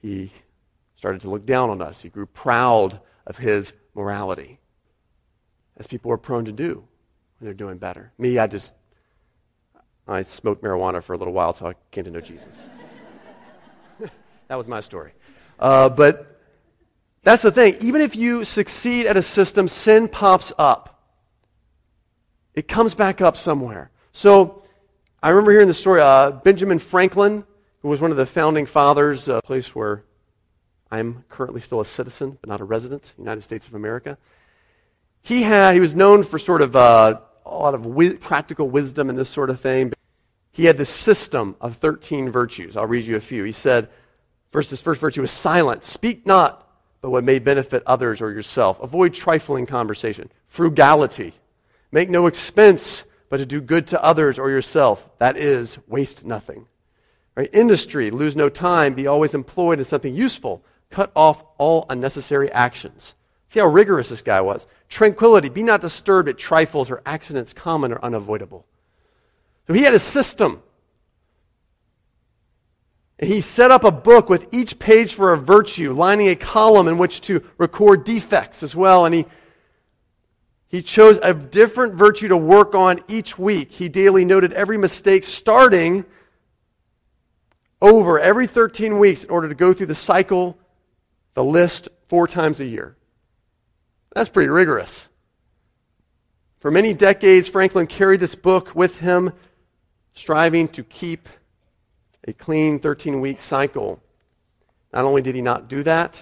He 0.00 0.32
started 0.94 1.20
to 1.20 1.28
look 1.28 1.44
down 1.44 1.68
on 1.68 1.82
us. 1.82 2.00
He 2.00 2.08
grew 2.08 2.24
proud 2.24 3.02
of 3.26 3.36
his 3.36 3.74
morality, 3.92 4.60
as 5.76 5.86
people 5.86 6.10
are 6.10 6.16
prone 6.16 6.46
to 6.46 6.52
do 6.52 6.76
when 7.38 7.44
they're 7.44 7.52
doing 7.52 7.76
better. 7.76 8.12
Me, 8.16 8.38
I 8.38 8.46
just, 8.46 8.72
I 10.08 10.22
smoked 10.22 10.62
marijuana 10.62 11.02
for 11.02 11.14
a 11.14 11.16
little 11.16 11.32
while 11.32 11.48
until 11.48 11.68
I 11.68 11.74
came 11.90 12.04
to 12.04 12.10
know 12.10 12.20
Jesus. 12.20 12.68
that 14.48 14.56
was 14.56 14.68
my 14.68 14.80
story. 14.80 15.12
Uh, 15.58 15.88
but 15.88 16.40
that's 17.22 17.42
the 17.42 17.50
thing. 17.50 17.76
Even 17.80 18.00
if 18.00 18.14
you 18.14 18.44
succeed 18.44 19.06
at 19.06 19.16
a 19.16 19.22
system, 19.22 19.66
sin 19.66 20.06
pops 20.06 20.52
up. 20.58 21.02
It 22.54 22.68
comes 22.68 22.94
back 22.94 23.20
up 23.20 23.36
somewhere. 23.36 23.90
So 24.12 24.62
I 25.22 25.30
remember 25.30 25.50
hearing 25.50 25.68
the 25.68 25.74
story. 25.74 26.00
Uh, 26.00 26.30
Benjamin 26.30 26.78
Franklin, 26.78 27.44
who 27.82 27.88
was 27.88 28.00
one 28.00 28.12
of 28.12 28.16
the 28.16 28.26
founding 28.26 28.64
fathers, 28.64 29.28
a 29.28 29.40
place 29.42 29.74
where 29.74 30.04
I'm 30.90 31.24
currently 31.28 31.60
still 31.60 31.80
a 31.80 31.84
citizen, 31.84 32.38
but 32.40 32.48
not 32.48 32.60
a 32.60 32.64
resident, 32.64 33.12
United 33.18 33.40
States 33.40 33.66
of 33.66 33.74
America. 33.74 34.18
He 35.22 35.42
had, 35.42 35.74
he 35.74 35.80
was 35.80 35.96
known 35.96 36.22
for 36.22 36.38
sort 36.38 36.62
of 36.62 36.76
uh, 36.76 37.20
a 37.46 37.56
lot 37.56 37.74
of 37.74 37.82
wi- 37.82 38.16
practical 38.16 38.68
wisdom 38.68 39.08
and 39.08 39.18
this 39.18 39.28
sort 39.28 39.50
of 39.50 39.60
thing. 39.60 39.92
He 40.52 40.64
had 40.64 40.78
this 40.78 40.90
system 40.90 41.56
of 41.60 41.76
13 41.76 42.30
virtues. 42.30 42.76
I'll 42.76 42.86
read 42.86 43.06
you 43.06 43.16
a 43.16 43.20
few. 43.20 43.44
He 43.44 43.52
said, 43.52 43.88
first, 44.50 44.70
his 44.70 44.80
first 44.80 45.00
virtue 45.00 45.22
is 45.22 45.30
silence. 45.30 45.86
Speak 45.86 46.26
not, 46.26 46.68
but 47.00 47.10
what 47.10 47.24
may 47.24 47.38
benefit 47.38 47.82
others 47.86 48.20
or 48.20 48.30
yourself. 48.30 48.80
Avoid 48.80 49.14
trifling 49.14 49.66
conversation. 49.66 50.30
Frugality. 50.46 51.34
Make 51.92 52.08
no 52.10 52.26
expense, 52.26 53.04
but 53.28 53.36
to 53.36 53.46
do 53.46 53.60
good 53.60 53.86
to 53.88 54.02
others 54.02 54.38
or 54.38 54.50
yourself. 54.50 55.08
That 55.18 55.36
is, 55.36 55.78
waste 55.86 56.24
nothing. 56.24 56.66
Right? 57.34 57.50
Industry. 57.52 58.10
Lose 58.10 58.34
no 58.34 58.48
time. 58.48 58.94
Be 58.94 59.06
always 59.06 59.34
employed 59.34 59.78
in 59.78 59.84
something 59.84 60.14
useful 60.14 60.64
cut 60.90 61.10
off 61.14 61.44
all 61.58 61.86
unnecessary 61.88 62.50
actions. 62.52 63.14
See 63.48 63.60
how 63.60 63.66
rigorous 63.66 64.08
this 64.08 64.22
guy 64.22 64.40
was. 64.40 64.66
Tranquility, 64.88 65.48
be 65.48 65.62
not 65.62 65.80
disturbed 65.80 66.28
at 66.28 66.38
trifles 66.38 66.90
or 66.90 67.02
accidents 67.06 67.52
common 67.52 67.92
or 67.92 68.04
unavoidable. 68.04 68.66
So 69.66 69.74
he 69.74 69.82
had 69.82 69.94
a 69.94 69.98
system. 69.98 70.62
And 73.18 73.30
he 73.30 73.40
set 73.40 73.70
up 73.70 73.84
a 73.84 73.90
book 73.90 74.28
with 74.28 74.52
each 74.52 74.78
page 74.78 75.14
for 75.14 75.32
a 75.32 75.38
virtue, 75.38 75.92
lining 75.92 76.28
a 76.28 76.36
column 76.36 76.88
in 76.88 76.98
which 76.98 77.20
to 77.22 77.42
record 77.56 78.04
defects 78.04 78.62
as 78.62 78.76
well. 78.76 79.06
And 79.06 79.14
he, 79.14 79.26
he 80.68 80.82
chose 80.82 81.18
a 81.22 81.32
different 81.32 81.94
virtue 81.94 82.28
to 82.28 82.36
work 82.36 82.74
on 82.74 83.00
each 83.08 83.38
week. 83.38 83.70
He 83.70 83.88
daily 83.88 84.24
noted 84.24 84.52
every 84.52 84.76
mistake, 84.76 85.24
starting 85.24 86.04
over 87.80 88.18
every 88.18 88.46
13 88.46 88.98
weeks 88.98 89.24
in 89.24 89.30
order 89.30 89.48
to 89.48 89.54
go 89.54 89.72
through 89.72 89.86
the 89.86 89.94
cycle 89.94 90.58
the 91.34 91.44
list 91.44 91.88
four 92.08 92.26
times 92.26 92.60
a 92.60 92.66
year. 92.66 92.95
That's 94.16 94.30
pretty 94.30 94.48
rigorous. 94.48 95.10
For 96.60 96.70
many 96.70 96.94
decades, 96.94 97.48
Franklin 97.48 97.86
carried 97.86 98.18
this 98.18 98.34
book 98.34 98.74
with 98.74 99.00
him, 99.00 99.30
striving 100.14 100.68
to 100.68 100.82
keep 100.82 101.28
a 102.26 102.32
clean 102.32 102.78
13 102.78 103.20
week 103.20 103.40
cycle. 103.40 104.00
Not 104.90 105.04
only 105.04 105.20
did 105.20 105.34
he 105.34 105.42
not 105.42 105.68
do 105.68 105.82
that, 105.82 106.18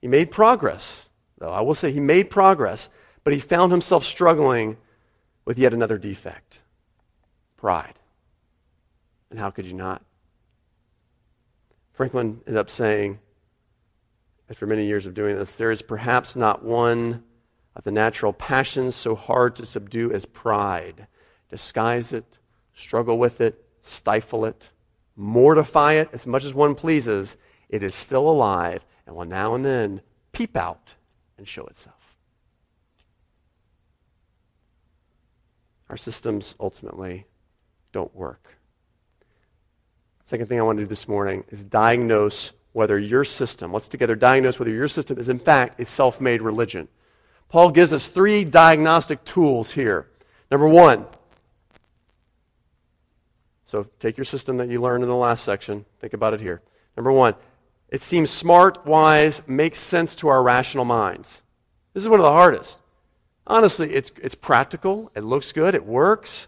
he 0.00 0.06
made 0.06 0.30
progress. 0.30 1.08
Though 1.38 1.50
I 1.50 1.62
will 1.62 1.74
say 1.74 1.90
he 1.90 1.98
made 1.98 2.30
progress, 2.30 2.88
but 3.24 3.34
he 3.34 3.40
found 3.40 3.72
himself 3.72 4.04
struggling 4.04 4.76
with 5.44 5.58
yet 5.58 5.74
another 5.74 5.98
defect 5.98 6.60
pride. 7.56 7.94
And 9.30 9.38
how 9.40 9.50
could 9.50 9.66
you 9.66 9.74
not? 9.74 10.00
Franklin 11.90 12.40
ended 12.46 12.60
up 12.60 12.70
saying, 12.70 13.18
after 14.48 14.64
many 14.64 14.86
years 14.86 15.06
of 15.06 15.14
doing 15.14 15.34
this, 15.34 15.56
there 15.56 15.72
is 15.72 15.82
perhaps 15.82 16.36
not 16.36 16.62
one 16.62 17.24
of 17.74 17.84
the 17.84 17.92
natural 17.92 18.32
passions 18.32 18.94
so 18.94 19.14
hard 19.14 19.56
to 19.56 19.66
subdue 19.66 20.12
as 20.12 20.26
pride. 20.26 21.06
Disguise 21.48 22.12
it, 22.12 22.38
struggle 22.74 23.18
with 23.18 23.40
it, 23.40 23.64
stifle 23.82 24.44
it, 24.44 24.70
mortify 25.16 25.94
it 25.94 26.08
as 26.12 26.26
much 26.26 26.44
as 26.44 26.54
one 26.54 26.74
pleases. 26.74 27.36
It 27.68 27.82
is 27.82 27.94
still 27.94 28.28
alive 28.28 28.84
and 29.06 29.16
will 29.16 29.24
now 29.24 29.54
and 29.54 29.64
then 29.64 30.02
peep 30.32 30.56
out 30.56 30.94
and 31.38 31.46
show 31.46 31.64
itself. 31.66 31.96
Our 35.88 35.96
systems 35.96 36.54
ultimately 36.58 37.26
don't 37.92 38.14
work. 38.14 38.56
Second 40.24 40.46
thing 40.46 40.58
I 40.58 40.62
want 40.62 40.78
to 40.78 40.84
do 40.84 40.88
this 40.88 41.06
morning 41.08 41.44
is 41.48 41.64
diagnose 41.64 42.52
whether 42.72 42.98
your 42.98 43.24
system, 43.24 43.72
let's 43.72 43.88
together 43.88 44.16
diagnose 44.16 44.58
whether 44.58 44.70
your 44.70 44.88
system 44.88 45.18
is 45.18 45.28
in 45.28 45.38
fact 45.38 45.78
a 45.78 45.84
self 45.84 46.20
made 46.20 46.40
religion. 46.40 46.88
Paul 47.52 47.70
gives 47.70 47.92
us 47.92 48.08
three 48.08 48.46
diagnostic 48.46 49.22
tools 49.24 49.70
here. 49.70 50.08
Number 50.50 50.66
one, 50.66 51.04
so 53.66 53.86
take 53.98 54.16
your 54.16 54.24
system 54.24 54.56
that 54.56 54.70
you 54.70 54.80
learned 54.80 55.02
in 55.02 55.10
the 55.10 55.14
last 55.14 55.44
section, 55.44 55.84
think 56.00 56.14
about 56.14 56.32
it 56.32 56.40
here. 56.40 56.62
Number 56.96 57.12
one, 57.12 57.34
it 57.90 58.00
seems 58.00 58.30
smart, 58.30 58.86
wise, 58.86 59.42
makes 59.46 59.78
sense 59.80 60.16
to 60.16 60.28
our 60.28 60.42
rational 60.42 60.86
minds. 60.86 61.42
This 61.92 62.02
is 62.02 62.08
one 62.08 62.20
of 62.20 62.24
the 62.24 62.32
hardest. 62.32 62.80
Honestly, 63.46 63.92
it's, 63.92 64.10
it's 64.22 64.34
practical, 64.34 65.12
it 65.14 65.22
looks 65.22 65.52
good, 65.52 65.74
it 65.74 65.84
works. 65.84 66.46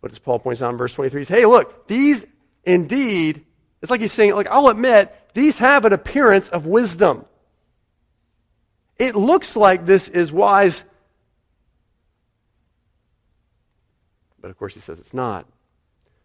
But 0.00 0.10
as 0.10 0.18
Paul 0.18 0.40
points 0.40 0.62
out 0.62 0.72
in 0.72 0.78
verse 0.78 0.94
23, 0.94 1.20
he 1.20 1.24
says, 1.26 1.38
hey, 1.38 1.46
look, 1.46 1.86
these 1.86 2.26
indeed, 2.64 3.44
it's 3.80 3.90
like 3.90 4.00
he's 4.00 4.12
saying, 4.12 4.34
like, 4.34 4.48
I'll 4.50 4.66
admit, 4.66 5.14
these 5.32 5.58
have 5.58 5.84
an 5.84 5.92
appearance 5.92 6.48
of 6.48 6.66
wisdom. 6.66 7.24
It 8.98 9.14
looks 9.14 9.56
like 9.56 9.86
this 9.86 10.08
is 10.08 10.32
wise, 10.32 10.84
but 14.40 14.50
of 14.50 14.58
course 14.58 14.74
he 14.74 14.80
says 14.80 14.98
it's 14.98 15.14
not. 15.14 15.46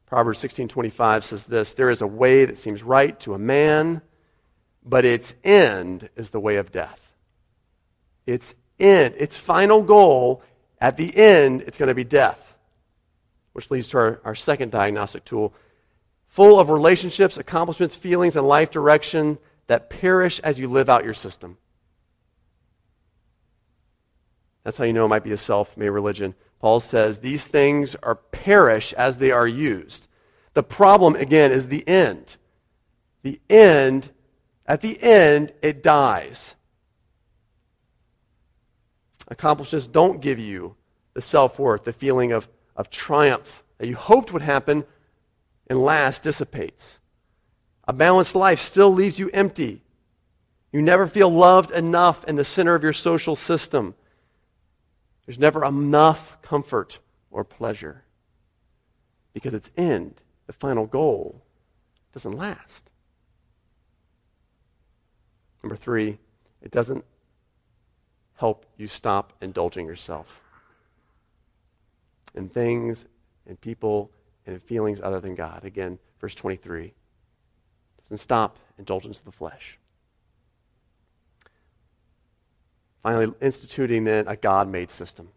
Proverbs 0.07 0.43
16:25 0.43 1.23
says 1.23 1.45
this, 1.45 1.73
there 1.73 1.89
is 1.89 2.01
a 2.01 2.07
way 2.07 2.45
that 2.45 2.57
seems 2.57 2.83
right 2.83 3.19
to 3.21 3.33
a 3.33 3.39
man, 3.39 4.01
but 4.83 5.05
its 5.05 5.35
end 5.43 6.09
is 6.15 6.31
the 6.31 6.39
way 6.39 6.57
of 6.57 6.71
death. 6.71 6.99
Its 8.25 8.55
end, 8.79 9.15
its 9.17 9.37
final 9.37 9.81
goal, 9.81 10.41
at 10.79 10.97
the 10.97 11.15
end, 11.15 11.61
it's 11.61 11.77
going 11.77 11.87
to 11.87 11.95
be 11.95 12.03
death. 12.03 12.55
Which 13.53 13.69
leads 13.69 13.87
to 13.89 13.97
our, 13.97 14.21
our 14.25 14.35
second 14.35 14.71
diagnostic 14.71 15.25
tool, 15.25 15.53
full 16.27 16.59
of 16.59 16.69
relationships, 16.69 17.37
accomplishments, 17.37 17.93
feelings, 17.95 18.35
and 18.35 18.47
life 18.47 18.71
direction 18.71 19.37
that 19.67 19.89
perish 19.89 20.39
as 20.39 20.59
you 20.59 20.67
live 20.67 20.89
out 20.89 21.05
your 21.05 21.13
system. 21.13 21.57
That's 24.63 24.77
how 24.77 24.85
you 24.85 24.93
know 24.93 25.05
it 25.05 25.09
might 25.09 25.23
be 25.23 25.31
a 25.31 25.37
self 25.37 25.75
made 25.75 25.89
religion. 25.89 26.35
Paul 26.59 26.79
says 26.79 27.19
these 27.19 27.47
things 27.47 27.95
are 28.03 28.15
perish 28.15 28.93
as 28.93 29.17
they 29.17 29.31
are 29.31 29.47
used. 29.47 30.07
The 30.53 30.63
problem, 30.63 31.15
again, 31.15 31.51
is 31.51 31.67
the 31.67 31.85
end. 31.87 32.37
The 33.23 33.39
end, 33.49 34.11
at 34.65 34.81
the 34.81 35.01
end, 35.01 35.51
it 35.61 35.83
dies. 35.83 36.55
Accomplishments 39.27 39.87
don't 39.87 40.21
give 40.21 40.39
you 40.39 40.75
the 41.13 41.21
self 41.21 41.59
worth, 41.59 41.83
the 41.83 41.93
feeling 41.93 42.31
of, 42.31 42.47
of 42.75 42.89
triumph 42.89 43.63
that 43.77 43.87
you 43.87 43.95
hoped 43.95 44.31
would 44.31 44.41
happen 44.41 44.85
and 45.67 45.79
last 45.79 46.23
dissipates. 46.23 46.99
A 47.87 47.93
balanced 47.93 48.35
life 48.35 48.59
still 48.59 48.93
leaves 48.93 49.19
you 49.19 49.29
empty. 49.33 49.83
You 50.71 50.81
never 50.81 51.07
feel 51.07 51.29
loved 51.29 51.71
enough 51.71 52.23
in 52.25 52.35
the 52.35 52.43
center 52.43 52.75
of 52.75 52.83
your 52.83 52.93
social 52.93 53.35
system. 53.35 53.95
There's 55.25 55.39
never 55.39 55.63
enough 55.63 56.41
comfort 56.41 56.99
or 57.31 57.43
pleasure 57.43 58.03
because 59.33 59.53
its 59.53 59.71
end, 59.77 60.21
the 60.47 60.53
final 60.53 60.85
goal, 60.85 61.41
doesn't 62.13 62.33
last. 62.33 62.89
Number 65.63 65.75
three, 65.75 66.19
it 66.61 66.71
doesn't 66.71 67.03
help 68.35 68.65
you 68.77 68.87
stop 68.87 69.33
indulging 69.41 69.85
yourself 69.85 70.41
in 72.35 72.49
things 72.49 73.05
and 73.47 73.59
people 73.61 74.11
and 74.45 74.55
in 74.55 74.59
feelings 74.59 74.99
other 75.01 75.19
than 75.19 75.35
God. 75.35 75.63
Again, 75.63 75.99
verse 76.19 76.35
23. 76.35 76.93
Doesn't 78.03 78.17
stop 78.17 78.57
indulgence 78.77 79.19
of 79.19 79.25
the 79.25 79.31
flesh. 79.31 79.79
Finally, 83.03 83.33
instituting 83.41 84.05
then 84.05 84.27
a 84.27 84.35
God 84.35 84.69
made 84.69 84.89
system. 84.89 85.29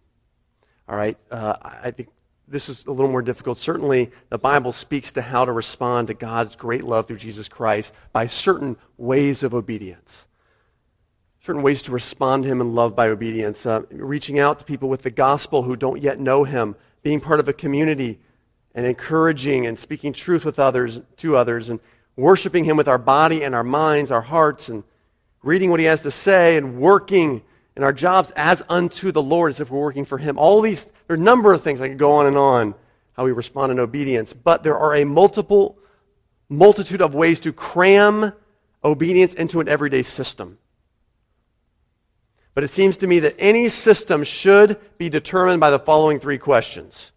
All 0.88 0.96
right, 0.96 1.18
uh, 1.32 1.56
I 1.60 1.90
think 1.90 2.08
this 2.48 2.68
is 2.68 2.86
a 2.86 2.92
little 2.92 3.10
more 3.10 3.22
difficult. 3.22 3.58
Certainly, 3.58 4.12
the 4.28 4.38
Bible 4.38 4.72
speaks 4.72 5.10
to 5.12 5.22
how 5.22 5.44
to 5.44 5.50
respond 5.50 6.06
to 6.08 6.14
God's 6.14 6.54
great 6.54 6.84
love 6.84 7.08
through 7.08 7.16
Jesus 7.16 7.48
Christ 7.48 7.92
by 8.12 8.28
certain 8.28 8.76
ways 8.96 9.42
of 9.42 9.52
obedience. 9.52 10.26
Certain 11.44 11.62
ways 11.62 11.82
to 11.82 11.92
respond 11.92 12.44
to 12.44 12.48
Him 12.48 12.60
in 12.60 12.74
love 12.74 12.94
by 12.94 13.08
obedience. 13.08 13.66
Uh, 13.66 13.82
reaching 13.90 14.38
out 14.38 14.60
to 14.60 14.64
people 14.64 14.88
with 14.88 15.02
the 15.02 15.10
gospel 15.10 15.64
who 15.64 15.74
don't 15.74 16.00
yet 16.00 16.20
know 16.20 16.44
Him, 16.44 16.76
being 17.02 17.20
part 17.20 17.40
of 17.40 17.48
a 17.48 17.52
community 17.52 18.20
and 18.76 18.86
encouraging 18.86 19.66
and 19.66 19.76
speaking 19.76 20.12
truth 20.12 20.44
with 20.44 20.60
others 20.60 21.00
to 21.16 21.36
others 21.36 21.68
and 21.68 21.80
worshiping 22.14 22.64
Him 22.64 22.76
with 22.76 22.86
our 22.86 22.98
body 22.98 23.42
and 23.42 23.56
our 23.56 23.64
minds, 23.64 24.12
our 24.12 24.22
hearts, 24.22 24.68
and 24.68 24.84
reading 25.42 25.70
what 25.70 25.80
He 25.80 25.86
has 25.86 26.02
to 26.02 26.10
say, 26.12 26.56
and 26.56 26.78
working 26.78 27.42
in 27.76 27.82
our 27.82 27.92
jobs 27.92 28.32
as 28.36 28.62
unto 28.68 29.12
the 29.12 29.22
Lord, 29.22 29.50
as 29.50 29.60
if 29.60 29.70
we're 29.70 29.80
working 29.80 30.04
for 30.04 30.18
Him. 30.18 30.38
All 30.38 30.60
these, 30.60 30.86
there 30.86 30.92
are 31.10 31.14
a 31.14 31.18
number 31.18 31.52
of 31.52 31.62
things 31.62 31.80
I 31.80 31.88
could 31.88 31.98
go 31.98 32.12
on 32.12 32.26
and 32.26 32.36
on 32.36 32.74
how 33.12 33.24
we 33.24 33.32
respond 33.32 33.72
in 33.72 33.78
obedience, 33.78 34.32
but 34.32 34.62
there 34.62 34.76
are 34.76 34.94
a 34.94 35.04
multiple 35.04 35.78
multitude 36.48 37.02
of 37.02 37.14
ways 37.14 37.40
to 37.40 37.52
cram 37.52 38.32
obedience 38.84 39.34
into 39.34 39.60
an 39.60 39.68
everyday 39.68 40.02
system. 40.02 40.58
But 42.54 42.64
it 42.64 42.68
seems 42.68 42.96
to 42.98 43.06
me 43.06 43.20
that 43.20 43.34
any 43.38 43.68
system 43.68 44.24
should 44.24 44.78
be 44.96 45.08
determined 45.08 45.60
by 45.60 45.70
the 45.70 45.78
following 45.78 46.18
three 46.20 46.38
questions. 46.38 47.12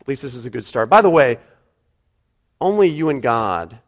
At 0.00 0.06
least 0.06 0.22
this 0.22 0.34
is 0.34 0.46
a 0.46 0.50
good 0.50 0.64
start. 0.64 0.88
By 0.88 1.02
the 1.02 1.10
way, 1.10 1.38
only 2.60 2.88
you 2.88 3.08
and 3.08 3.22
God 3.22 3.78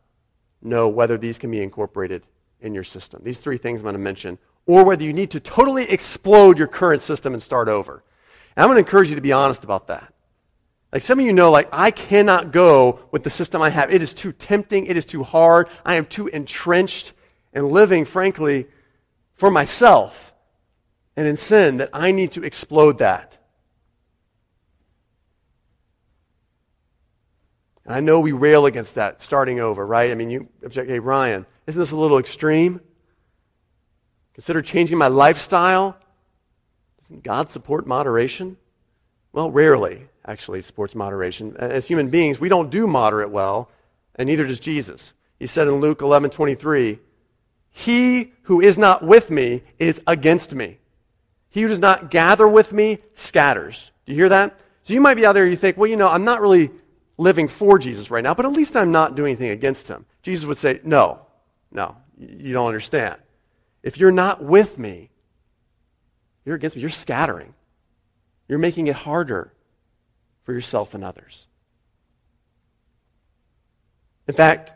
know 0.63 0.89
whether 0.89 1.17
these 1.17 1.39
can 1.39 1.51
be 1.51 1.63
incorporated 1.63 2.27
in 2.61 2.75
your 2.75 2.85
system. 2.85 3.23
These 3.23 3.39
three 3.39 3.59
things 3.59 3.81
I'm 3.81 3.85
going 3.85 3.95
to 3.95 4.01
mention, 4.01 4.39
or 4.67 4.85
whether 4.85 5.05
you 5.05 5.13
need 5.13 5.31
to 5.33 5.41
totally 5.41 5.85
explode 5.91 6.59
your 6.59 6.69
current 6.69 7.03
system 7.03 7.33
and 7.33 7.43
start 7.43 7.69
over. 7.69 8.05
And 8.57 8.63
I'm 8.63 8.69
going 8.69 8.77
to 8.77 8.87
encourage 8.87 9.09
you 9.09 9.15
to 9.17 9.21
be 9.21 9.33
honest 9.33 9.65
about 9.65 9.89
that. 9.89 10.13
Like 10.93 11.03
some 11.03 11.21
of 11.21 11.25
you 11.25 11.33
know, 11.33 11.51
like 11.51 11.69
I 11.73 11.91
cannot 11.91 12.53
go 12.53 13.01
with 13.13 13.23
the 13.23 13.31
system 13.31 13.63
I 13.63 13.71
have. 13.71 13.93
It 13.93 14.03
is 14.03 14.13
too 14.13 14.33
tempting. 14.33 14.87
It 14.87 14.97
is 14.97 15.07
too 15.07 15.23
hard. 15.23 15.69
I 15.85 15.95
am 15.95 16.05
too 16.05 16.27
entrenched 16.29 17.13
in 17.53 17.69
living, 17.69 18.05
frankly, 18.05 18.67
for 19.35 19.51
myself 19.51 20.33
and 21.17 21.27
in 21.27 21.37
sin 21.37 21.79
that 21.79 21.91
I 21.93 22.13
need 22.13 22.33
to 22.33 22.43
explode 22.43 22.99
that. 22.99 23.39
And 27.85 27.95
I 27.95 28.01
know 28.01 28.21
we 28.21 28.33
rail 28.33 28.67
against 28.67 28.97
that 28.97 29.21
starting 29.21 29.61
over, 29.61 29.87
right? 29.87 30.11
I 30.11 30.15
mean, 30.15 30.31
you 30.31 30.49
object, 30.65 30.91
hey, 30.91 30.99
Ryan, 30.99 31.47
isn't 31.67 31.79
this 31.79 31.93
a 31.93 31.97
little 31.97 32.19
extreme? 32.19 32.81
Consider 34.41 34.63
changing 34.63 34.97
my 34.97 35.09
lifestyle. 35.09 35.99
Doesn't 37.03 37.23
God 37.23 37.51
support 37.51 37.87
moderation? 37.87 38.57
Well, 39.35 39.51
rarely 39.51 40.09
actually 40.25 40.63
supports 40.63 40.95
moderation. 40.95 41.55
As 41.59 41.87
human 41.87 42.09
beings, 42.09 42.41
we 42.41 42.49
don't 42.49 42.71
do 42.71 42.87
moderate 42.87 43.29
well, 43.29 43.71
and 44.15 44.29
neither 44.31 44.47
does 44.47 44.59
Jesus. 44.59 45.13
He 45.39 45.47
said 45.47 45.69
in 45.69 45.75
Luke 45.75 46.01
11 46.01 46.31
23, 46.31 46.99
He 47.69 48.33
who 48.45 48.63
is 48.63 48.79
not 48.79 49.05
with 49.05 49.31
me 49.31 49.63
is 49.79 50.01
against 50.07 50.55
me. 50.55 50.79
He 51.51 51.61
who 51.61 51.69
does 51.69 51.79
not 51.79 52.11
gather 52.11 52.49
with 52.49 52.73
me 52.73 52.97
scatters. 53.13 53.91
Do 54.07 54.13
you 54.13 54.17
hear 54.17 54.31
that? 54.31 54.59
So 54.85 54.95
you 54.95 55.03
might 55.03 55.17
be 55.17 55.27
out 55.27 55.35
there, 55.35 55.47
you 55.47 55.55
think, 55.55 55.77
well, 55.77 55.91
you 55.91 55.99
know, 55.99 56.09
I'm 56.09 56.25
not 56.25 56.41
really 56.41 56.71
living 57.19 57.47
for 57.47 57.79
Jesus 57.79 58.11
right 58.11 58.25
now, 58.25 58.33
but 58.33 58.47
at 58.47 58.53
least 58.53 58.75
I'm 58.75 58.91
not 58.91 59.17
doing 59.17 59.33
anything 59.33 59.51
against 59.51 59.87
him. 59.87 60.07
Jesus 60.23 60.47
would 60.47 60.57
say, 60.57 60.81
no, 60.83 61.27
no, 61.71 61.95
you 62.17 62.55
don't 62.55 62.69
understand. 62.69 63.17
If 63.83 63.99
you're 63.99 64.13
not 64.13 64.43
with 64.43 64.79
me, 64.79 65.11
you're 66.45 66.57
against 66.57 66.77
me. 66.77 66.83
You're 66.83 66.91
scattering. 66.91 67.55
You're 68.49 68.59
making 68.59 68.89
it 68.89 68.97
harder 68.97 69.53
for 70.45 70.53
yourself 70.53 70.95
and 70.95 71.05
others. 71.05 71.47
In 74.27 74.35
fact, 74.35 74.75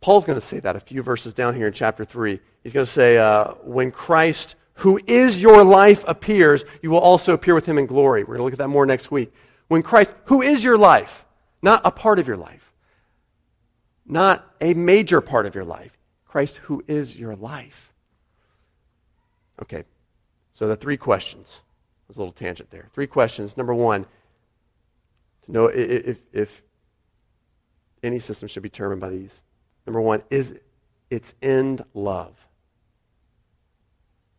Paul's 0.00 0.24
going 0.24 0.36
to 0.36 0.44
say 0.44 0.60
that 0.60 0.76
a 0.76 0.80
few 0.80 1.02
verses 1.02 1.34
down 1.34 1.54
here 1.54 1.66
in 1.66 1.72
chapter 1.72 2.04
3. 2.04 2.38
He's 2.62 2.72
going 2.72 2.86
to 2.86 2.90
say, 2.90 3.18
uh, 3.18 3.54
when 3.62 3.90
Christ 3.90 4.56
who 4.76 5.00
is 5.06 5.40
your 5.40 5.64
life 5.64 6.04
appears, 6.06 6.64
you 6.82 6.90
will 6.90 6.98
also 6.98 7.32
appear 7.32 7.54
with 7.54 7.66
him 7.66 7.78
in 7.78 7.86
glory. 7.86 8.22
We're 8.22 8.36
going 8.36 8.38
to 8.38 8.44
look 8.44 8.52
at 8.52 8.58
that 8.58 8.68
more 8.68 8.84
next 8.84 9.10
week. 9.10 9.32
When 9.68 9.82
Christ, 9.82 10.14
who 10.26 10.42
is 10.42 10.62
your 10.62 10.76
life, 10.76 11.24
not 11.62 11.80
a 11.84 11.90
part 11.90 12.18
of 12.18 12.28
your 12.28 12.36
life, 12.36 12.72
not 14.04 14.46
a 14.60 14.74
major 14.74 15.20
part 15.20 15.46
of 15.46 15.54
your 15.54 15.64
life, 15.64 15.95
Christ, 16.36 16.56
who 16.56 16.84
is 16.86 17.18
your 17.18 17.34
life. 17.34 17.94
Okay, 19.62 19.84
so 20.52 20.68
the 20.68 20.76
three 20.76 20.98
questions. 20.98 21.62
There's 22.06 22.18
a 22.18 22.20
little 22.20 22.30
tangent 22.30 22.70
there. 22.70 22.90
Three 22.92 23.06
questions. 23.06 23.56
Number 23.56 23.72
one, 23.72 24.04
to 25.46 25.50
know 25.50 25.64
if, 25.68 26.20
if 26.34 26.62
any 28.02 28.18
system 28.18 28.48
should 28.48 28.62
be 28.62 28.68
determined 28.68 29.00
by 29.00 29.08
these. 29.08 29.40
Number 29.86 29.98
one, 29.98 30.24
is 30.28 30.60
its 31.08 31.32
end 31.40 31.82
love? 31.94 32.34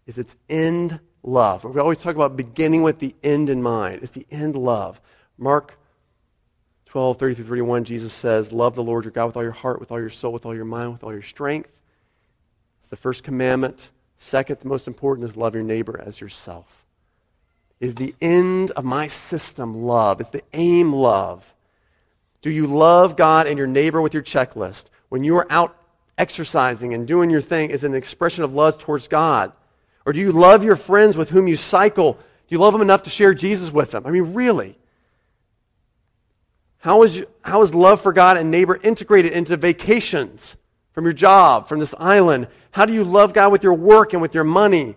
is 0.05 0.19
its 0.19 0.36
end 0.47 0.99
love. 1.23 1.63
We 1.63 1.81
always 1.81 1.97
talk 1.97 2.15
about 2.15 2.38
beginning 2.38 2.83
with 2.83 2.99
the 2.99 3.15
end 3.23 3.49
in 3.49 3.63
mind. 3.63 4.03
It's 4.03 4.12
the 4.12 4.27
end 4.29 4.55
love. 4.55 5.01
Mark 5.36 5.79
12, 6.86 7.17
30 7.17 7.33
through 7.33 7.45
31, 7.45 7.86
Jesus 7.86 8.13
says, 8.13 8.51
Love 8.51 8.75
the 8.75 8.83
Lord 8.83 9.03
your 9.03 9.12
God 9.12 9.25
with 9.25 9.36
all 9.36 9.41
your 9.41 9.51
heart, 9.51 9.79
with 9.79 9.91
all 9.91 9.99
your 9.99 10.12
soul, 10.12 10.31
with 10.31 10.45
all 10.45 10.53
your 10.53 10.63
mind, 10.63 10.93
with 10.93 11.03
all 11.03 11.12
your 11.12 11.23
strength. 11.23 11.71
It's 12.88 12.89
the 12.91 12.95
first 12.95 13.26
commandment. 13.26 13.91
Second, 14.15 14.62
the 14.62 14.69
most 14.69 14.88
important 14.88 15.28
is 15.28 15.36
love 15.36 15.54
your 15.54 15.63
neighbor 15.65 16.02
as 16.06 16.21
yourself. 16.21 16.86
Is 17.82 17.95
the 17.95 18.15
end 18.21 18.71
of 18.71 18.86
my 18.86 19.08
system 19.08 19.84
love? 19.84 20.21
Is 20.21 20.30
the 20.30 20.41
aim 20.54 20.93
love? 20.93 21.43
Do 22.41 22.50
you 22.50 22.65
love 22.65 23.17
God 23.17 23.45
and 23.45 23.58
your 23.58 23.67
neighbor 23.67 24.02
with 24.02 24.13
your 24.13 24.23
checklist? 24.23 24.86
When 25.10 25.26
you 25.26 25.36
are 25.36 25.47
out 25.50 25.76
exercising 26.17 26.93
and 26.93 27.06
doing 27.06 27.30
your 27.30 27.41
thing 27.41 27.71
is 27.71 27.84
an 27.84 27.93
expression 27.93 28.45
of 28.45 28.54
love 28.54 28.78
towards 28.78 29.10
God. 29.10 29.52
Or 30.06 30.13
do 30.13 30.21
you 30.21 30.32
love 30.32 30.63
your 30.63 30.78
friends 30.78 31.17
with 31.17 31.30
whom 31.30 31.45
you 31.50 31.58
cycle? 31.58 32.13
Do 32.13 32.56
you 32.56 32.60
love 32.60 32.71
them 32.71 32.82
enough 32.82 33.02
to 33.02 33.10
share 33.10 33.34
Jesus 33.34 33.69
with 33.69 33.91
them? 33.91 34.06
I 34.06 34.12
mean, 34.12 34.34
really? 34.34 34.78
How 36.78 37.04
is, 37.04 37.17
you, 37.17 37.28
how 37.41 37.63
is 37.63 37.76
love 37.76 38.00
for 38.00 38.13
God 38.13 38.38
and 38.38 38.50
neighbor 38.50 38.80
integrated 38.82 39.34
into 39.34 39.58
vacations 39.58 40.56
from 40.97 41.05
your 41.05 41.13
job, 41.13 41.67
from 41.67 41.79
this 41.79 41.93
island? 41.99 42.47
How 42.71 42.83
do 42.83 42.91
you 42.91 43.03
love 43.03 43.31
God 43.31 43.51
with 43.51 43.62
your 43.62 43.75
work 43.75 44.13
and 44.13 44.21
with 44.21 44.33
your 44.33 44.43
money? 44.43 44.95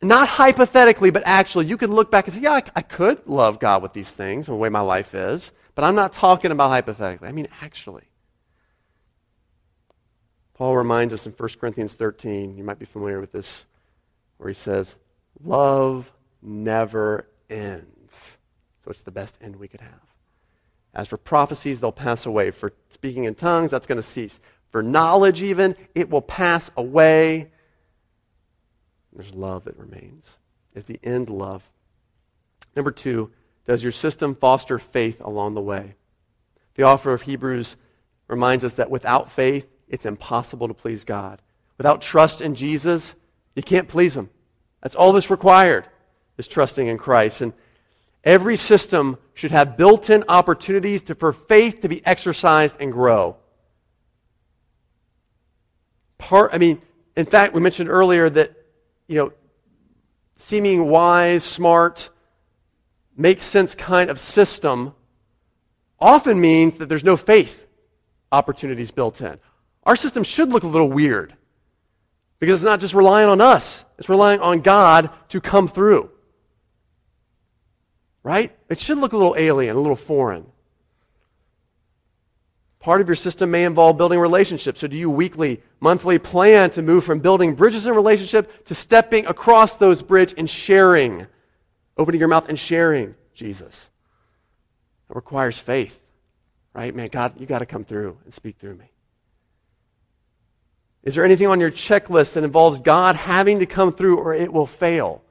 Not 0.00 0.26
hypothetically, 0.26 1.10
but 1.10 1.22
actually, 1.26 1.66
you 1.66 1.76
could 1.76 1.90
look 1.90 2.10
back 2.10 2.24
and 2.24 2.32
say, 2.32 2.40
yeah, 2.40 2.52
I, 2.52 2.62
I 2.76 2.80
could 2.80 3.26
love 3.26 3.60
God 3.60 3.82
with 3.82 3.92
these 3.92 4.14
things 4.14 4.48
and 4.48 4.54
the 4.54 4.58
way 4.58 4.70
my 4.70 4.80
life 4.80 5.14
is, 5.14 5.52
but 5.74 5.84
I'm 5.84 5.94
not 5.94 6.14
talking 6.14 6.50
about 6.50 6.70
hypothetically. 6.70 7.28
I 7.28 7.32
mean, 7.32 7.46
actually. 7.60 8.04
Paul 10.54 10.78
reminds 10.78 11.12
us 11.12 11.26
in 11.26 11.32
1 11.32 11.50
Corinthians 11.60 11.92
13, 11.92 12.56
you 12.56 12.64
might 12.64 12.78
be 12.78 12.86
familiar 12.86 13.20
with 13.20 13.32
this, 13.32 13.66
where 14.38 14.48
he 14.48 14.54
says, 14.54 14.96
Love 15.44 16.10
never 16.40 17.28
ends. 17.50 18.38
So 18.82 18.90
it's 18.90 19.02
the 19.02 19.12
best 19.12 19.36
end 19.42 19.56
we 19.56 19.68
could 19.68 19.82
have. 19.82 20.00
As 20.94 21.08
for 21.08 21.16
prophecies, 21.16 21.80
they'll 21.80 21.92
pass 21.92 22.26
away. 22.26 22.50
For 22.50 22.72
speaking 22.90 23.24
in 23.24 23.34
tongues, 23.34 23.70
that's 23.70 23.86
going 23.86 23.96
to 23.96 24.02
cease. 24.02 24.40
For 24.70 24.82
knowledge, 24.82 25.42
even, 25.42 25.76
it 25.94 26.10
will 26.10 26.22
pass 26.22 26.70
away. 26.76 27.50
There's 29.12 29.34
love 29.34 29.64
that 29.64 29.78
remains. 29.78 30.38
Is 30.74 30.84
the 30.86 31.00
end 31.02 31.30
love? 31.30 31.68
Number 32.74 32.90
two, 32.90 33.30
does 33.64 33.82
your 33.82 33.92
system 33.92 34.34
foster 34.34 34.78
faith 34.78 35.20
along 35.20 35.54
the 35.54 35.60
way? 35.60 35.94
The 36.74 36.84
author 36.84 37.12
of 37.12 37.22
Hebrews 37.22 37.76
reminds 38.28 38.64
us 38.64 38.74
that 38.74 38.90
without 38.90 39.30
faith, 39.30 39.66
it's 39.88 40.06
impossible 40.06 40.68
to 40.68 40.74
please 40.74 41.04
God. 41.04 41.42
Without 41.76 42.00
trust 42.00 42.40
in 42.40 42.54
Jesus, 42.54 43.14
you 43.54 43.62
can't 43.62 43.88
please 43.88 44.16
Him. 44.16 44.30
That's 44.82 44.94
all 44.94 45.12
that's 45.12 45.30
required 45.30 45.86
is 46.38 46.48
trusting 46.48 46.86
in 46.86 46.96
Christ. 46.96 47.42
And 47.42 47.52
every 48.24 48.56
system 48.56 49.18
should 49.34 49.50
have 49.50 49.76
built 49.76 50.10
in 50.10 50.24
opportunities 50.28 51.02
to, 51.04 51.14
for 51.14 51.32
faith 51.32 51.80
to 51.80 51.88
be 51.88 52.04
exercised 52.06 52.76
and 52.80 52.92
grow. 52.92 53.36
Part, 56.18 56.50
I 56.54 56.58
mean, 56.58 56.80
in 57.16 57.26
fact, 57.26 57.54
we 57.54 57.60
mentioned 57.60 57.88
earlier 57.88 58.30
that, 58.30 58.52
you 59.08 59.16
know, 59.16 59.32
seeming 60.36 60.88
wise, 60.88 61.42
smart, 61.42 62.10
makes 63.16 63.44
sense 63.44 63.74
kind 63.74 64.10
of 64.10 64.18
system 64.18 64.94
often 66.00 66.40
means 66.40 66.76
that 66.76 66.88
there's 66.88 67.04
no 67.04 67.16
faith 67.16 67.66
opportunities 68.32 68.90
built 68.90 69.20
in 69.20 69.38
our 69.84 69.96
system 69.96 70.22
should 70.22 70.48
look 70.50 70.62
a 70.62 70.68
little 70.68 70.90
weird 70.90 71.34
because 72.38 72.60
it's 72.60 72.66
not 72.66 72.80
just 72.80 72.94
relying 72.94 73.28
on 73.28 73.40
us, 73.40 73.84
it's 73.98 74.08
relying 74.08 74.40
on 74.40 74.60
God 74.60 75.10
to 75.28 75.40
come 75.40 75.68
through. 75.68 76.10
Right? 78.22 78.56
It 78.68 78.78
should 78.78 78.98
look 78.98 79.12
a 79.12 79.16
little 79.16 79.34
alien, 79.36 79.76
a 79.76 79.80
little 79.80 79.96
foreign. 79.96 80.46
Part 82.78 83.00
of 83.00 83.08
your 83.08 83.16
system 83.16 83.50
may 83.50 83.64
involve 83.64 83.96
building 83.96 84.18
relationships. 84.18 84.80
So, 84.80 84.88
do 84.88 84.96
you 84.96 85.08
weekly, 85.08 85.62
monthly 85.80 86.18
plan 86.18 86.70
to 86.70 86.82
move 86.82 87.04
from 87.04 87.20
building 87.20 87.54
bridges 87.54 87.86
in 87.86 87.94
relationship 87.94 88.64
to 88.66 88.74
stepping 88.74 89.26
across 89.26 89.76
those 89.76 90.02
bridges 90.02 90.34
and 90.36 90.50
sharing, 90.50 91.26
opening 91.96 92.18
your 92.18 92.28
mouth 92.28 92.48
and 92.48 92.58
sharing 92.58 93.14
Jesus? 93.34 93.88
That 95.08 95.14
requires 95.14 95.60
faith, 95.60 95.96
right? 96.74 96.92
Man, 96.92 97.08
God, 97.08 97.38
you 97.38 97.46
got 97.46 97.60
to 97.60 97.66
come 97.66 97.84
through 97.84 98.18
and 98.24 98.34
speak 98.34 98.56
through 98.56 98.74
me. 98.74 98.90
Is 101.04 101.14
there 101.14 101.24
anything 101.24 101.48
on 101.48 101.60
your 101.60 101.70
checklist 101.70 102.34
that 102.34 102.44
involves 102.44 102.80
God 102.80 103.14
having 103.14 103.60
to 103.60 103.66
come 103.66 103.92
through 103.92 104.18
or 104.18 104.34
it 104.34 104.52
will 104.52 104.66
fail? 104.66 105.22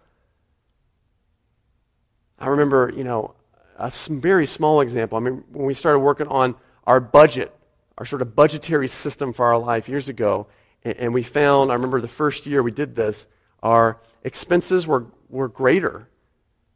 I 2.41 2.47
remember, 2.47 2.91
you 2.95 3.03
know, 3.03 3.35
a 3.77 3.91
very 4.09 4.45
small 4.45 4.81
example. 4.81 5.17
I 5.17 5.21
mean, 5.21 5.43
when 5.51 5.65
we 5.65 5.73
started 5.73 5.99
working 5.99 6.27
on 6.27 6.55
our 6.85 6.99
budget 6.99 7.55
our 8.01 8.05
sort 8.05 8.23
of 8.23 8.35
budgetary 8.35 8.87
system 8.87 9.31
for 9.31 9.45
our 9.45 9.59
life 9.59 9.87
years 9.87 10.09
ago, 10.09 10.47
and, 10.83 10.97
and 10.97 11.13
we 11.13 11.21
found, 11.21 11.69
I 11.69 11.75
remember 11.75 12.01
the 12.01 12.07
first 12.07 12.47
year 12.47 12.63
we 12.63 12.71
did 12.71 12.95
this, 12.95 13.27
our 13.61 14.01
expenses 14.23 14.87
were, 14.87 15.05
were 15.29 15.47
greater 15.47 16.09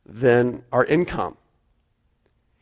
than 0.06 0.64
our 0.72 0.86
income. 0.86 1.36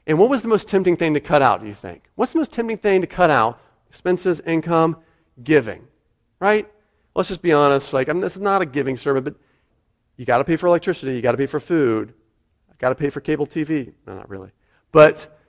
And 0.08 0.18
what 0.18 0.30
was 0.30 0.44
the 0.44 0.48
most 0.48 0.70
tempting 0.70 0.96
thing 0.96 1.14
to 1.14 1.20
cut 1.20 1.42
out, 1.42 1.62
do 1.62 1.68
you 1.68 1.74
think? 1.74 2.10
What's 2.16 2.32
the 2.32 2.40
most 2.40 2.54
tempting 2.54 2.78
thing 2.78 3.02
to 3.02 3.08
cut 3.08 3.30
out? 3.30 3.60
Expenses, 3.90 4.40
income, 4.40 4.96
giving, 5.44 5.86
right? 6.40 6.66
Let's 7.16 7.28
just 7.28 7.42
be 7.42 7.52
honest. 7.52 7.92
Like, 7.92 8.08
I 8.08 8.14
mean, 8.14 8.22
this 8.22 8.36
is 8.36 8.42
not 8.42 8.62
a 8.62 8.66
giving 8.66 8.96
sermon, 8.96 9.26
but 9.26 9.36
you 10.16 10.26
got 10.26 10.38
to 10.38 10.46
pay 10.46 10.56
for 10.56 10.68
electricity, 10.68 11.16
you 11.16 11.22
got 11.22 11.32
to 11.32 11.38
pay 11.38 11.48
for 11.48 11.60
food, 11.60 12.14
got 12.84 12.90
to 12.90 12.96
pay 12.96 13.10
for 13.10 13.22
cable 13.22 13.48
TV. 13.48 13.94
No, 14.06 14.14
not 14.14 14.30
really. 14.30 14.52
But 14.92 15.40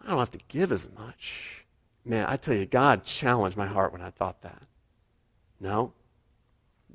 I 0.00 0.10
don't 0.10 0.18
have 0.18 0.30
to 0.30 0.38
give 0.46 0.70
as 0.70 0.88
much. 0.96 1.64
Man, 2.04 2.24
I 2.28 2.36
tell 2.36 2.54
you, 2.54 2.66
God 2.66 3.02
challenged 3.02 3.56
my 3.56 3.66
heart 3.66 3.92
when 3.92 4.00
I 4.00 4.10
thought 4.10 4.42
that. 4.42 4.62
No. 5.58 5.92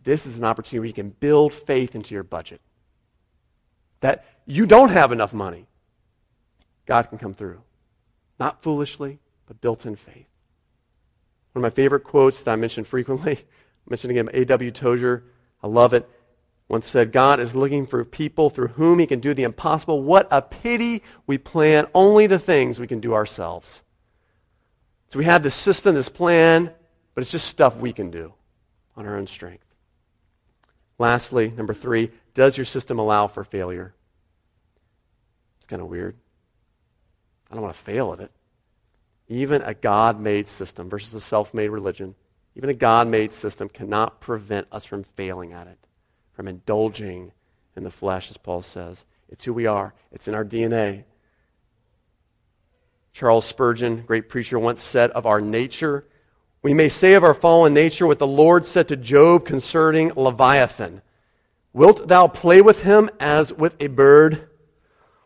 This 0.06 0.26
is 0.26 0.38
an 0.38 0.46
opportunity 0.46 0.80
where 0.80 0.88
you 0.88 0.94
can 0.94 1.10
build 1.10 1.54
faith 1.54 1.96
into 1.96 2.14
your 2.14 2.24
budget. 2.24 2.62
That 4.00 4.24
you 4.46 4.66
don't 4.66 4.90
have 4.90 5.12
enough 5.12 5.34
money. 5.34 5.68
God 6.86 7.10
can 7.10 7.18
come 7.18 7.34
through. 7.34 7.62
Not 8.40 8.64
foolishly, 8.64 9.20
but 9.48 9.60
built 9.60 9.86
in 9.86 9.98
faith. 9.98 10.30
One 11.52 11.62
of 11.66 11.74
my 11.74 11.76
favorite 11.76 12.06
quotes 12.06 12.42
that 12.44 12.54
I 12.54 12.56
mention 12.56 12.86
frequently, 12.86 13.34
I 13.38 13.90
mentioned 13.90 14.12
again 14.12 14.30
A.W. 14.34 14.72
Tozer, 14.72 15.26
I 15.62 15.68
love 15.68 15.94
it. 15.94 16.10
Once 16.70 16.86
said, 16.86 17.12
God 17.12 17.40
is 17.40 17.56
looking 17.56 17.86
for 17.86 18.04
people 18.04 18.50
through 18.50 18.68
whom 18.70 19.00
he 19.00 19.08
can 19.08 19.20
do 19.20 19.34
the 19.34 19.44
impossible. 19.44 20.04
What 20.04 20.28
a 20.32 20.42
pity 20.42 21.02
we 21.26 21.38
plan 21.38 21.88
only 21.94 22.28
the 22.28 22.40
things 22.40 22.80
we 22.80 22.88
can 22.88 23.00
do 23.00 23.14
ourselves. 23.14 23.84
So 25.10 25.20
we 25.20 25.26
have 25.26 25.44
this 25.44 25.56
system, 25.56 25.96
this 25.96 26.10
plan, 26.10 26.72
but 27.14 27.22
it's 27.22 27.32
just 27.32 27.48
stuff 27.48 27.80
we 27.80 27.94
can 27.94 28.12
do 28.12 28.34
on 28.98 29.06
our 29.06 29.16
own 29.16 29.28
strength. 29.28 29.64
Lastly, 31.00 31.54
number 31.56 31.74
three, 31.74 32.12
does 32.34 32.58
your 32.58 32.66
system 32.66 33.00
allow 33.00 33.28
for 33.28 33.44
failure? 33.44 33.94
It's 35.60 35.68
kind 35.68 35.82
of 35.82 35.88
weird. 35.88 36.18
I 37.50 37.56
don't 37.56 37.64
want 37.64 37.76
to 37.76 37.82
fail 37.82 38.14
at 38.14 38.20
it. 38.20 38.32
Even 39.30 39.62
a 39.62 39.74
God 39.74 40.20
made 40.20 40.48
system 40.48 40.90
versus 40.90 41.14
a 41.14 41.22
self 41.22 41.54
made 41.54 41.70
religion, 41.70 42.16
even 42.56 42.70
a 42.70 42.74
God 42.74 43.08
made 43.08 43.32
system 43.32 43.70
cannot 43.70 44.20
prevent 44.20 44.68
us 44.72 44.86
from 44.86 45.04
failing 45.04 45.54
at 45.54 45.68
it, 45.68 45.78
from 46.38 46.48
indulging 46.48 47.32
in 47.76 47.84
the 47.84 47.90
flesh, 47.90 48.30
as 48.30 48.38
Paul 48.38 48.62
says. 48.62 49.08
It's 49.28 49.44
who 49.44 49.54
we 49.54 49.66
are, 49.66 49.96
it's 50.12 50.28
in 50.28 50.36
our 50.36 50.46
DNA. 50.46 51.04
Charles 53.12 53.44
Spurgeon, 53.44 54.04
great 54.06 54.30
preacher, 54.30 54.60
once 54.60 54.84
said 54.84 55.10
of 55.12 55.26
our 55.26 55.42
nature, 55.42 56.06
we 56.62 56.76
may 56.76 56.90
say 56.90 57.16
of 57.16 57.24
our 57.24 57.34
fallen 57.34 57.74
nature 57.74 58.06
what 58.06 58.20
the 58.20 58.28
Lord 58.28 58.66
said 58.66 58.88
to 58.90 58.96
Job 58.96 59.46
concerning 59.46 60.12
Leviathan 60.16 61.02
Wilt 61.74 62.08
thou 62.08 62.28
play 62.28 62.62
with 62.62 62.84
him 62.84 63.10
as 63.20 63.52
with 63.52 63.76
a 63.80 63.88
bird? 63.88 64.48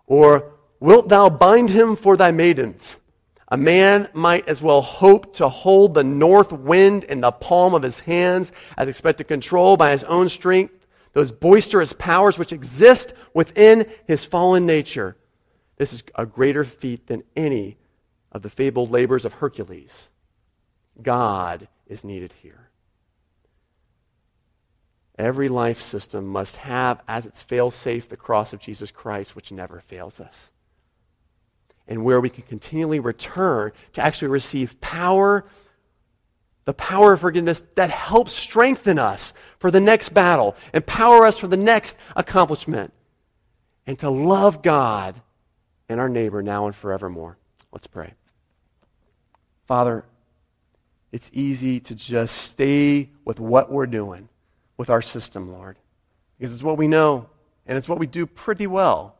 Or 0.08 0.54
wilt 0.80 1.10
thou 1.10 1.30
bind 1.30 1.69
him 1.69 1.97
for 1.97 2.15
thy 2.15 2.32
maidens? 2.32 2.95
A 3.50 3.58
man 3.58 4.08
might 4.13 4.47
as 4.47 4.62
well 4.62 4.82
hope 4.82 5.34
to 5.36 5.50
hold 5.50 5.93
the 5.93 6.06
north 6.06 6.54
wind 6.54 7.04
in 7.04 7.19
the 7.19 7.32
palm 7.32 7.74
of 7.74 7.84
his 7.84 8.00
hands 8.00 8.54
as 8.78 8.88
expect 8.88 9.17
to 9.17 9.26
control 9.26 9.76
by 9.76 9.91
his 9.91 10.06
own 10.06 10.30
strength 10.30 10.81
those 11.13 11.32
boisterous 11.32 11.93
powers 11.93 12.38
which 12.38 12.54
exist 12.54 13.13
within 13.34 13.86
his 14.08 14.26
fallen 14.26 14.65
nature. 14.65 15.17
This 15.78 15.93
is 15.93 16.04
a 16.15 16.26
greater 16.26 16.63
feat 16.63 17.08
than 17.08 17.24
any 17.36 17.78
of 18.32 18.41
the 18.41 18.50
fabled 18.50 18.91
labors 18.91 19.26
of 19.26 19.34
Hercules. 19.34 20.10
God 21.02 21.67
is 21.88 22.04
needed 22.04 22.34
here. 22.41 22.69
Every 25.17 25.50
life 25.50 25.82
system 25.82 26.28
must 26.28 26.56
have 26.58 27.04
as 27.08 27.26
its 27.26 27.41
fail-safe 27.41 28.08
the 28.10 28.17
cross 28.17 28.54
of 28.54 28.60
Jesus 28.60 28.91
Christ, 28.91 29.36
which 29.36 29.52
never 29.52 29.80
fails 29.82 30.19
us 30.19 30.52
and 31.91 32.06
where 32.06 32.21
we 32.21 32.30
can 32.30 32.43
continually 32.43 33.02
return 33.02 33.71
to 33.91 34.02
actually 34.02 34.30
receive 34.30 34.80
power, 34.80 35.45
the 36.71 36.75
power 36.75 37.12
of 37.12 37.19
forgiveness 37.19 37.65
that 37.75 37.89
helps 37.89 38.31
strengthen 38.31 38.97
us 38.97 39.34
for 39.60 39.71
the 39.71 39.81
next 39.81 40.13
battle, 40.13 40.55
empower 40.73 41.25
us 41.25 41.38
for 41.38 41.47
the 41.47 41.57
next 41.57 41.97
accomplishment, 42.15 42.93
and 43.86 43.99
to 43.99 44.10
love 44.10 44.62
God 44.62 45.21
and 45.89 45.99
our 45.99 46.07
neighbor 46.07 46.41
now 46.41 46.67
and 46.67 46.73
forevermore. 46.73 47.38
Let's 47.73 47.88
pray. 47.88 48.13
Father, 49.67 50.05
it's 51.12 51.29
easy 51.34 51.81
to 51.81 51.93
just 51.93 52.38
stay 52.38 53.10
with 53.25 53.41
what 53.41 53.69
we're 53.69 53.86
doing 53.86 54.29
with 54.77 54.89
our 54.89 55.01
system, 55.01 55.51
Lord, 55.51 55.75
because 56.38 56.53
it's 56.53 56.63
what 56.63 56.77
we 56.77 56.88
know 56.88 57.29
and 57.65 57.77
it's 57.77 57.89
what 57.89 57.99
we 57.99 58.07
do 58.07 58.25
pretty 58.25 58.65
well, 58.65 59.17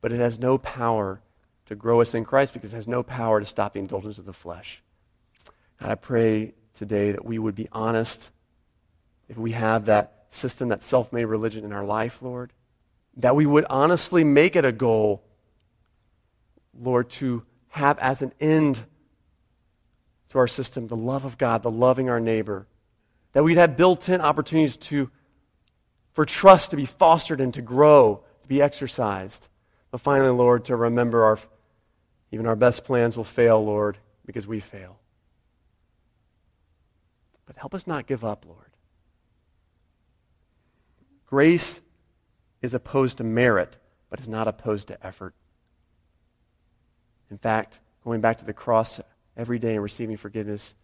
but 0.00 0.10
it 0.10 0.18
has 0.18 0.40
no 0.40 0.58
power 0.58 1.20
to 1.66 1.76
grow 1.76 2.00
us 2.00 2.14
in 2.14 2.24
Christ 2.24 2.52
because 2.52 2.72
it 2.72 2.76
has 2.76 2.88
no 2.88 3.04
power 3.04 3.38
to 3.38 3.46
stop 3.46 3.74
the 3.74 3.78
indulgence 3.78 4.18
of 4.18 4.24
the 4.24 4.32
flesh. 4.32 4.82
God, 5.80 5.92
I 5.92 5.94
pray 5.94 6.54
today 6.74 7.12
that 7.12 7.24
we 7.24 7.38
would 7.38 7.54
be 7.54 7.68
honest 7.72 8.30
if 9.28 9.36
we 9.36 9.52
have 9.52 9.86
that 9.86 10.24
system, 10.28 10.68
that 10.68 10.82
self 10.82 11.12
made 11.12 11.24
religion 11.24 11.64
in 11.64 11.72
our 11.72 11.84
life, 11.84 12.18
Lord, 12.20 12.52
that 13.16 13.36
we 13.36 13.46
would 13.46 13.64
honestly 13.70 14.24
make 14.24 14.56
it 14.56 14.64
a 14.64 14.72
goal, 14.72 15.22
Lord, 16.78 17.10
to 17.10 17.44
have 17.68 17.98
as 17.98 18.22
an 18.22 18.32
end 18.40 18.82
to 20.30 20.38
our 20.38 20.48
system 20.48 20.86
the 20.86 20.96
love 20.96 21.24
of 21.24 21.38
God, 21.38 21.62
the 21.62 21.70
loving 21.70 22.08
our 22.08 22.20
neighbor, 22.20 22.66
that 23.32 23.44
we'd 23.44 23.58
have 23.58 23.76
built 23.76 24.08
in 24.08 24.20
opportunities 24.20 24.76
to, 24.76 25.10
for 26.12 26.24
trust 26.24 26.70
to 26.70 26.76
be 26.76 26.84
fostered 26.84 27.40
and 27.40 27.54
to 27.54 27.62
grow, 27.62 28.22
to 28.42 28.48
be 28.48 28.62
exercised. 28.62 29.48
But 29.90 30.00
finally, 30.00 30.30
Lord, 30.30 30.66
to 30.66 30.76
remember 30.76 31.24
our 31.24 31.38
even 32.32 32.46
our 32.46 32.56
best 32.56 32.84
plans 32.84 33.16
will 33.16 33.24
fail, 33.24 33.64
Lord, 33.64 33.98
because 34.24 34.46
we 34.46 34.60
fail. 34.60 34.99
But 37.50 37.58
help 37.58 37.74
us 37.74 37.88
not 37.88 38.06
give 38.06 38.22
up, 38.22 38.46
Lord. 38.46 38.70
Grace 41.26 41.82
is 42.62 42.74
opposed 42.74 43.18
to 43.18 43.24
merit, 43.24 43.76
but 44.08 44.20
is 44.20 44.28
not 44.28 44.46
opposed 44.46 44.86
to 44.86 45.04
effort. 45.04 45.34
In 47.28 47.38
fact, 47.38 47.80
going 48.04 48.20
back 48.20 48.38
to 48.38 48.44
the 48.44 48.52
cross 48.52 49.00
every 49.36 49.58
day 49.58 49.72
and 49.72 49.82
receiving 49.82 50.16
forgiveness 50.16 50.76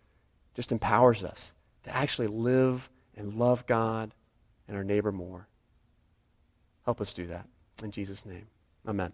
just 0.54 0.72
empowers 0.72 1.22
us 1.22 1.54
to 1.84 1.94
actually 1.94 2.26
live 2.26 2.90
and 3.16 3.34
love 3.34 3.64
God 3.68 4.12
and 4.66 4.76
our 4.76 4.82
neighbor 4.82 5.12
more. 5.12 5.46
Help 6.84 7.00
us 7.00 7.14
do 7.14 7.28
that. 7.28 7.46
In 7.84 7.92
Jesus' 7.92 8.26
name, 8.26 8.48
amen. 8.88 9.12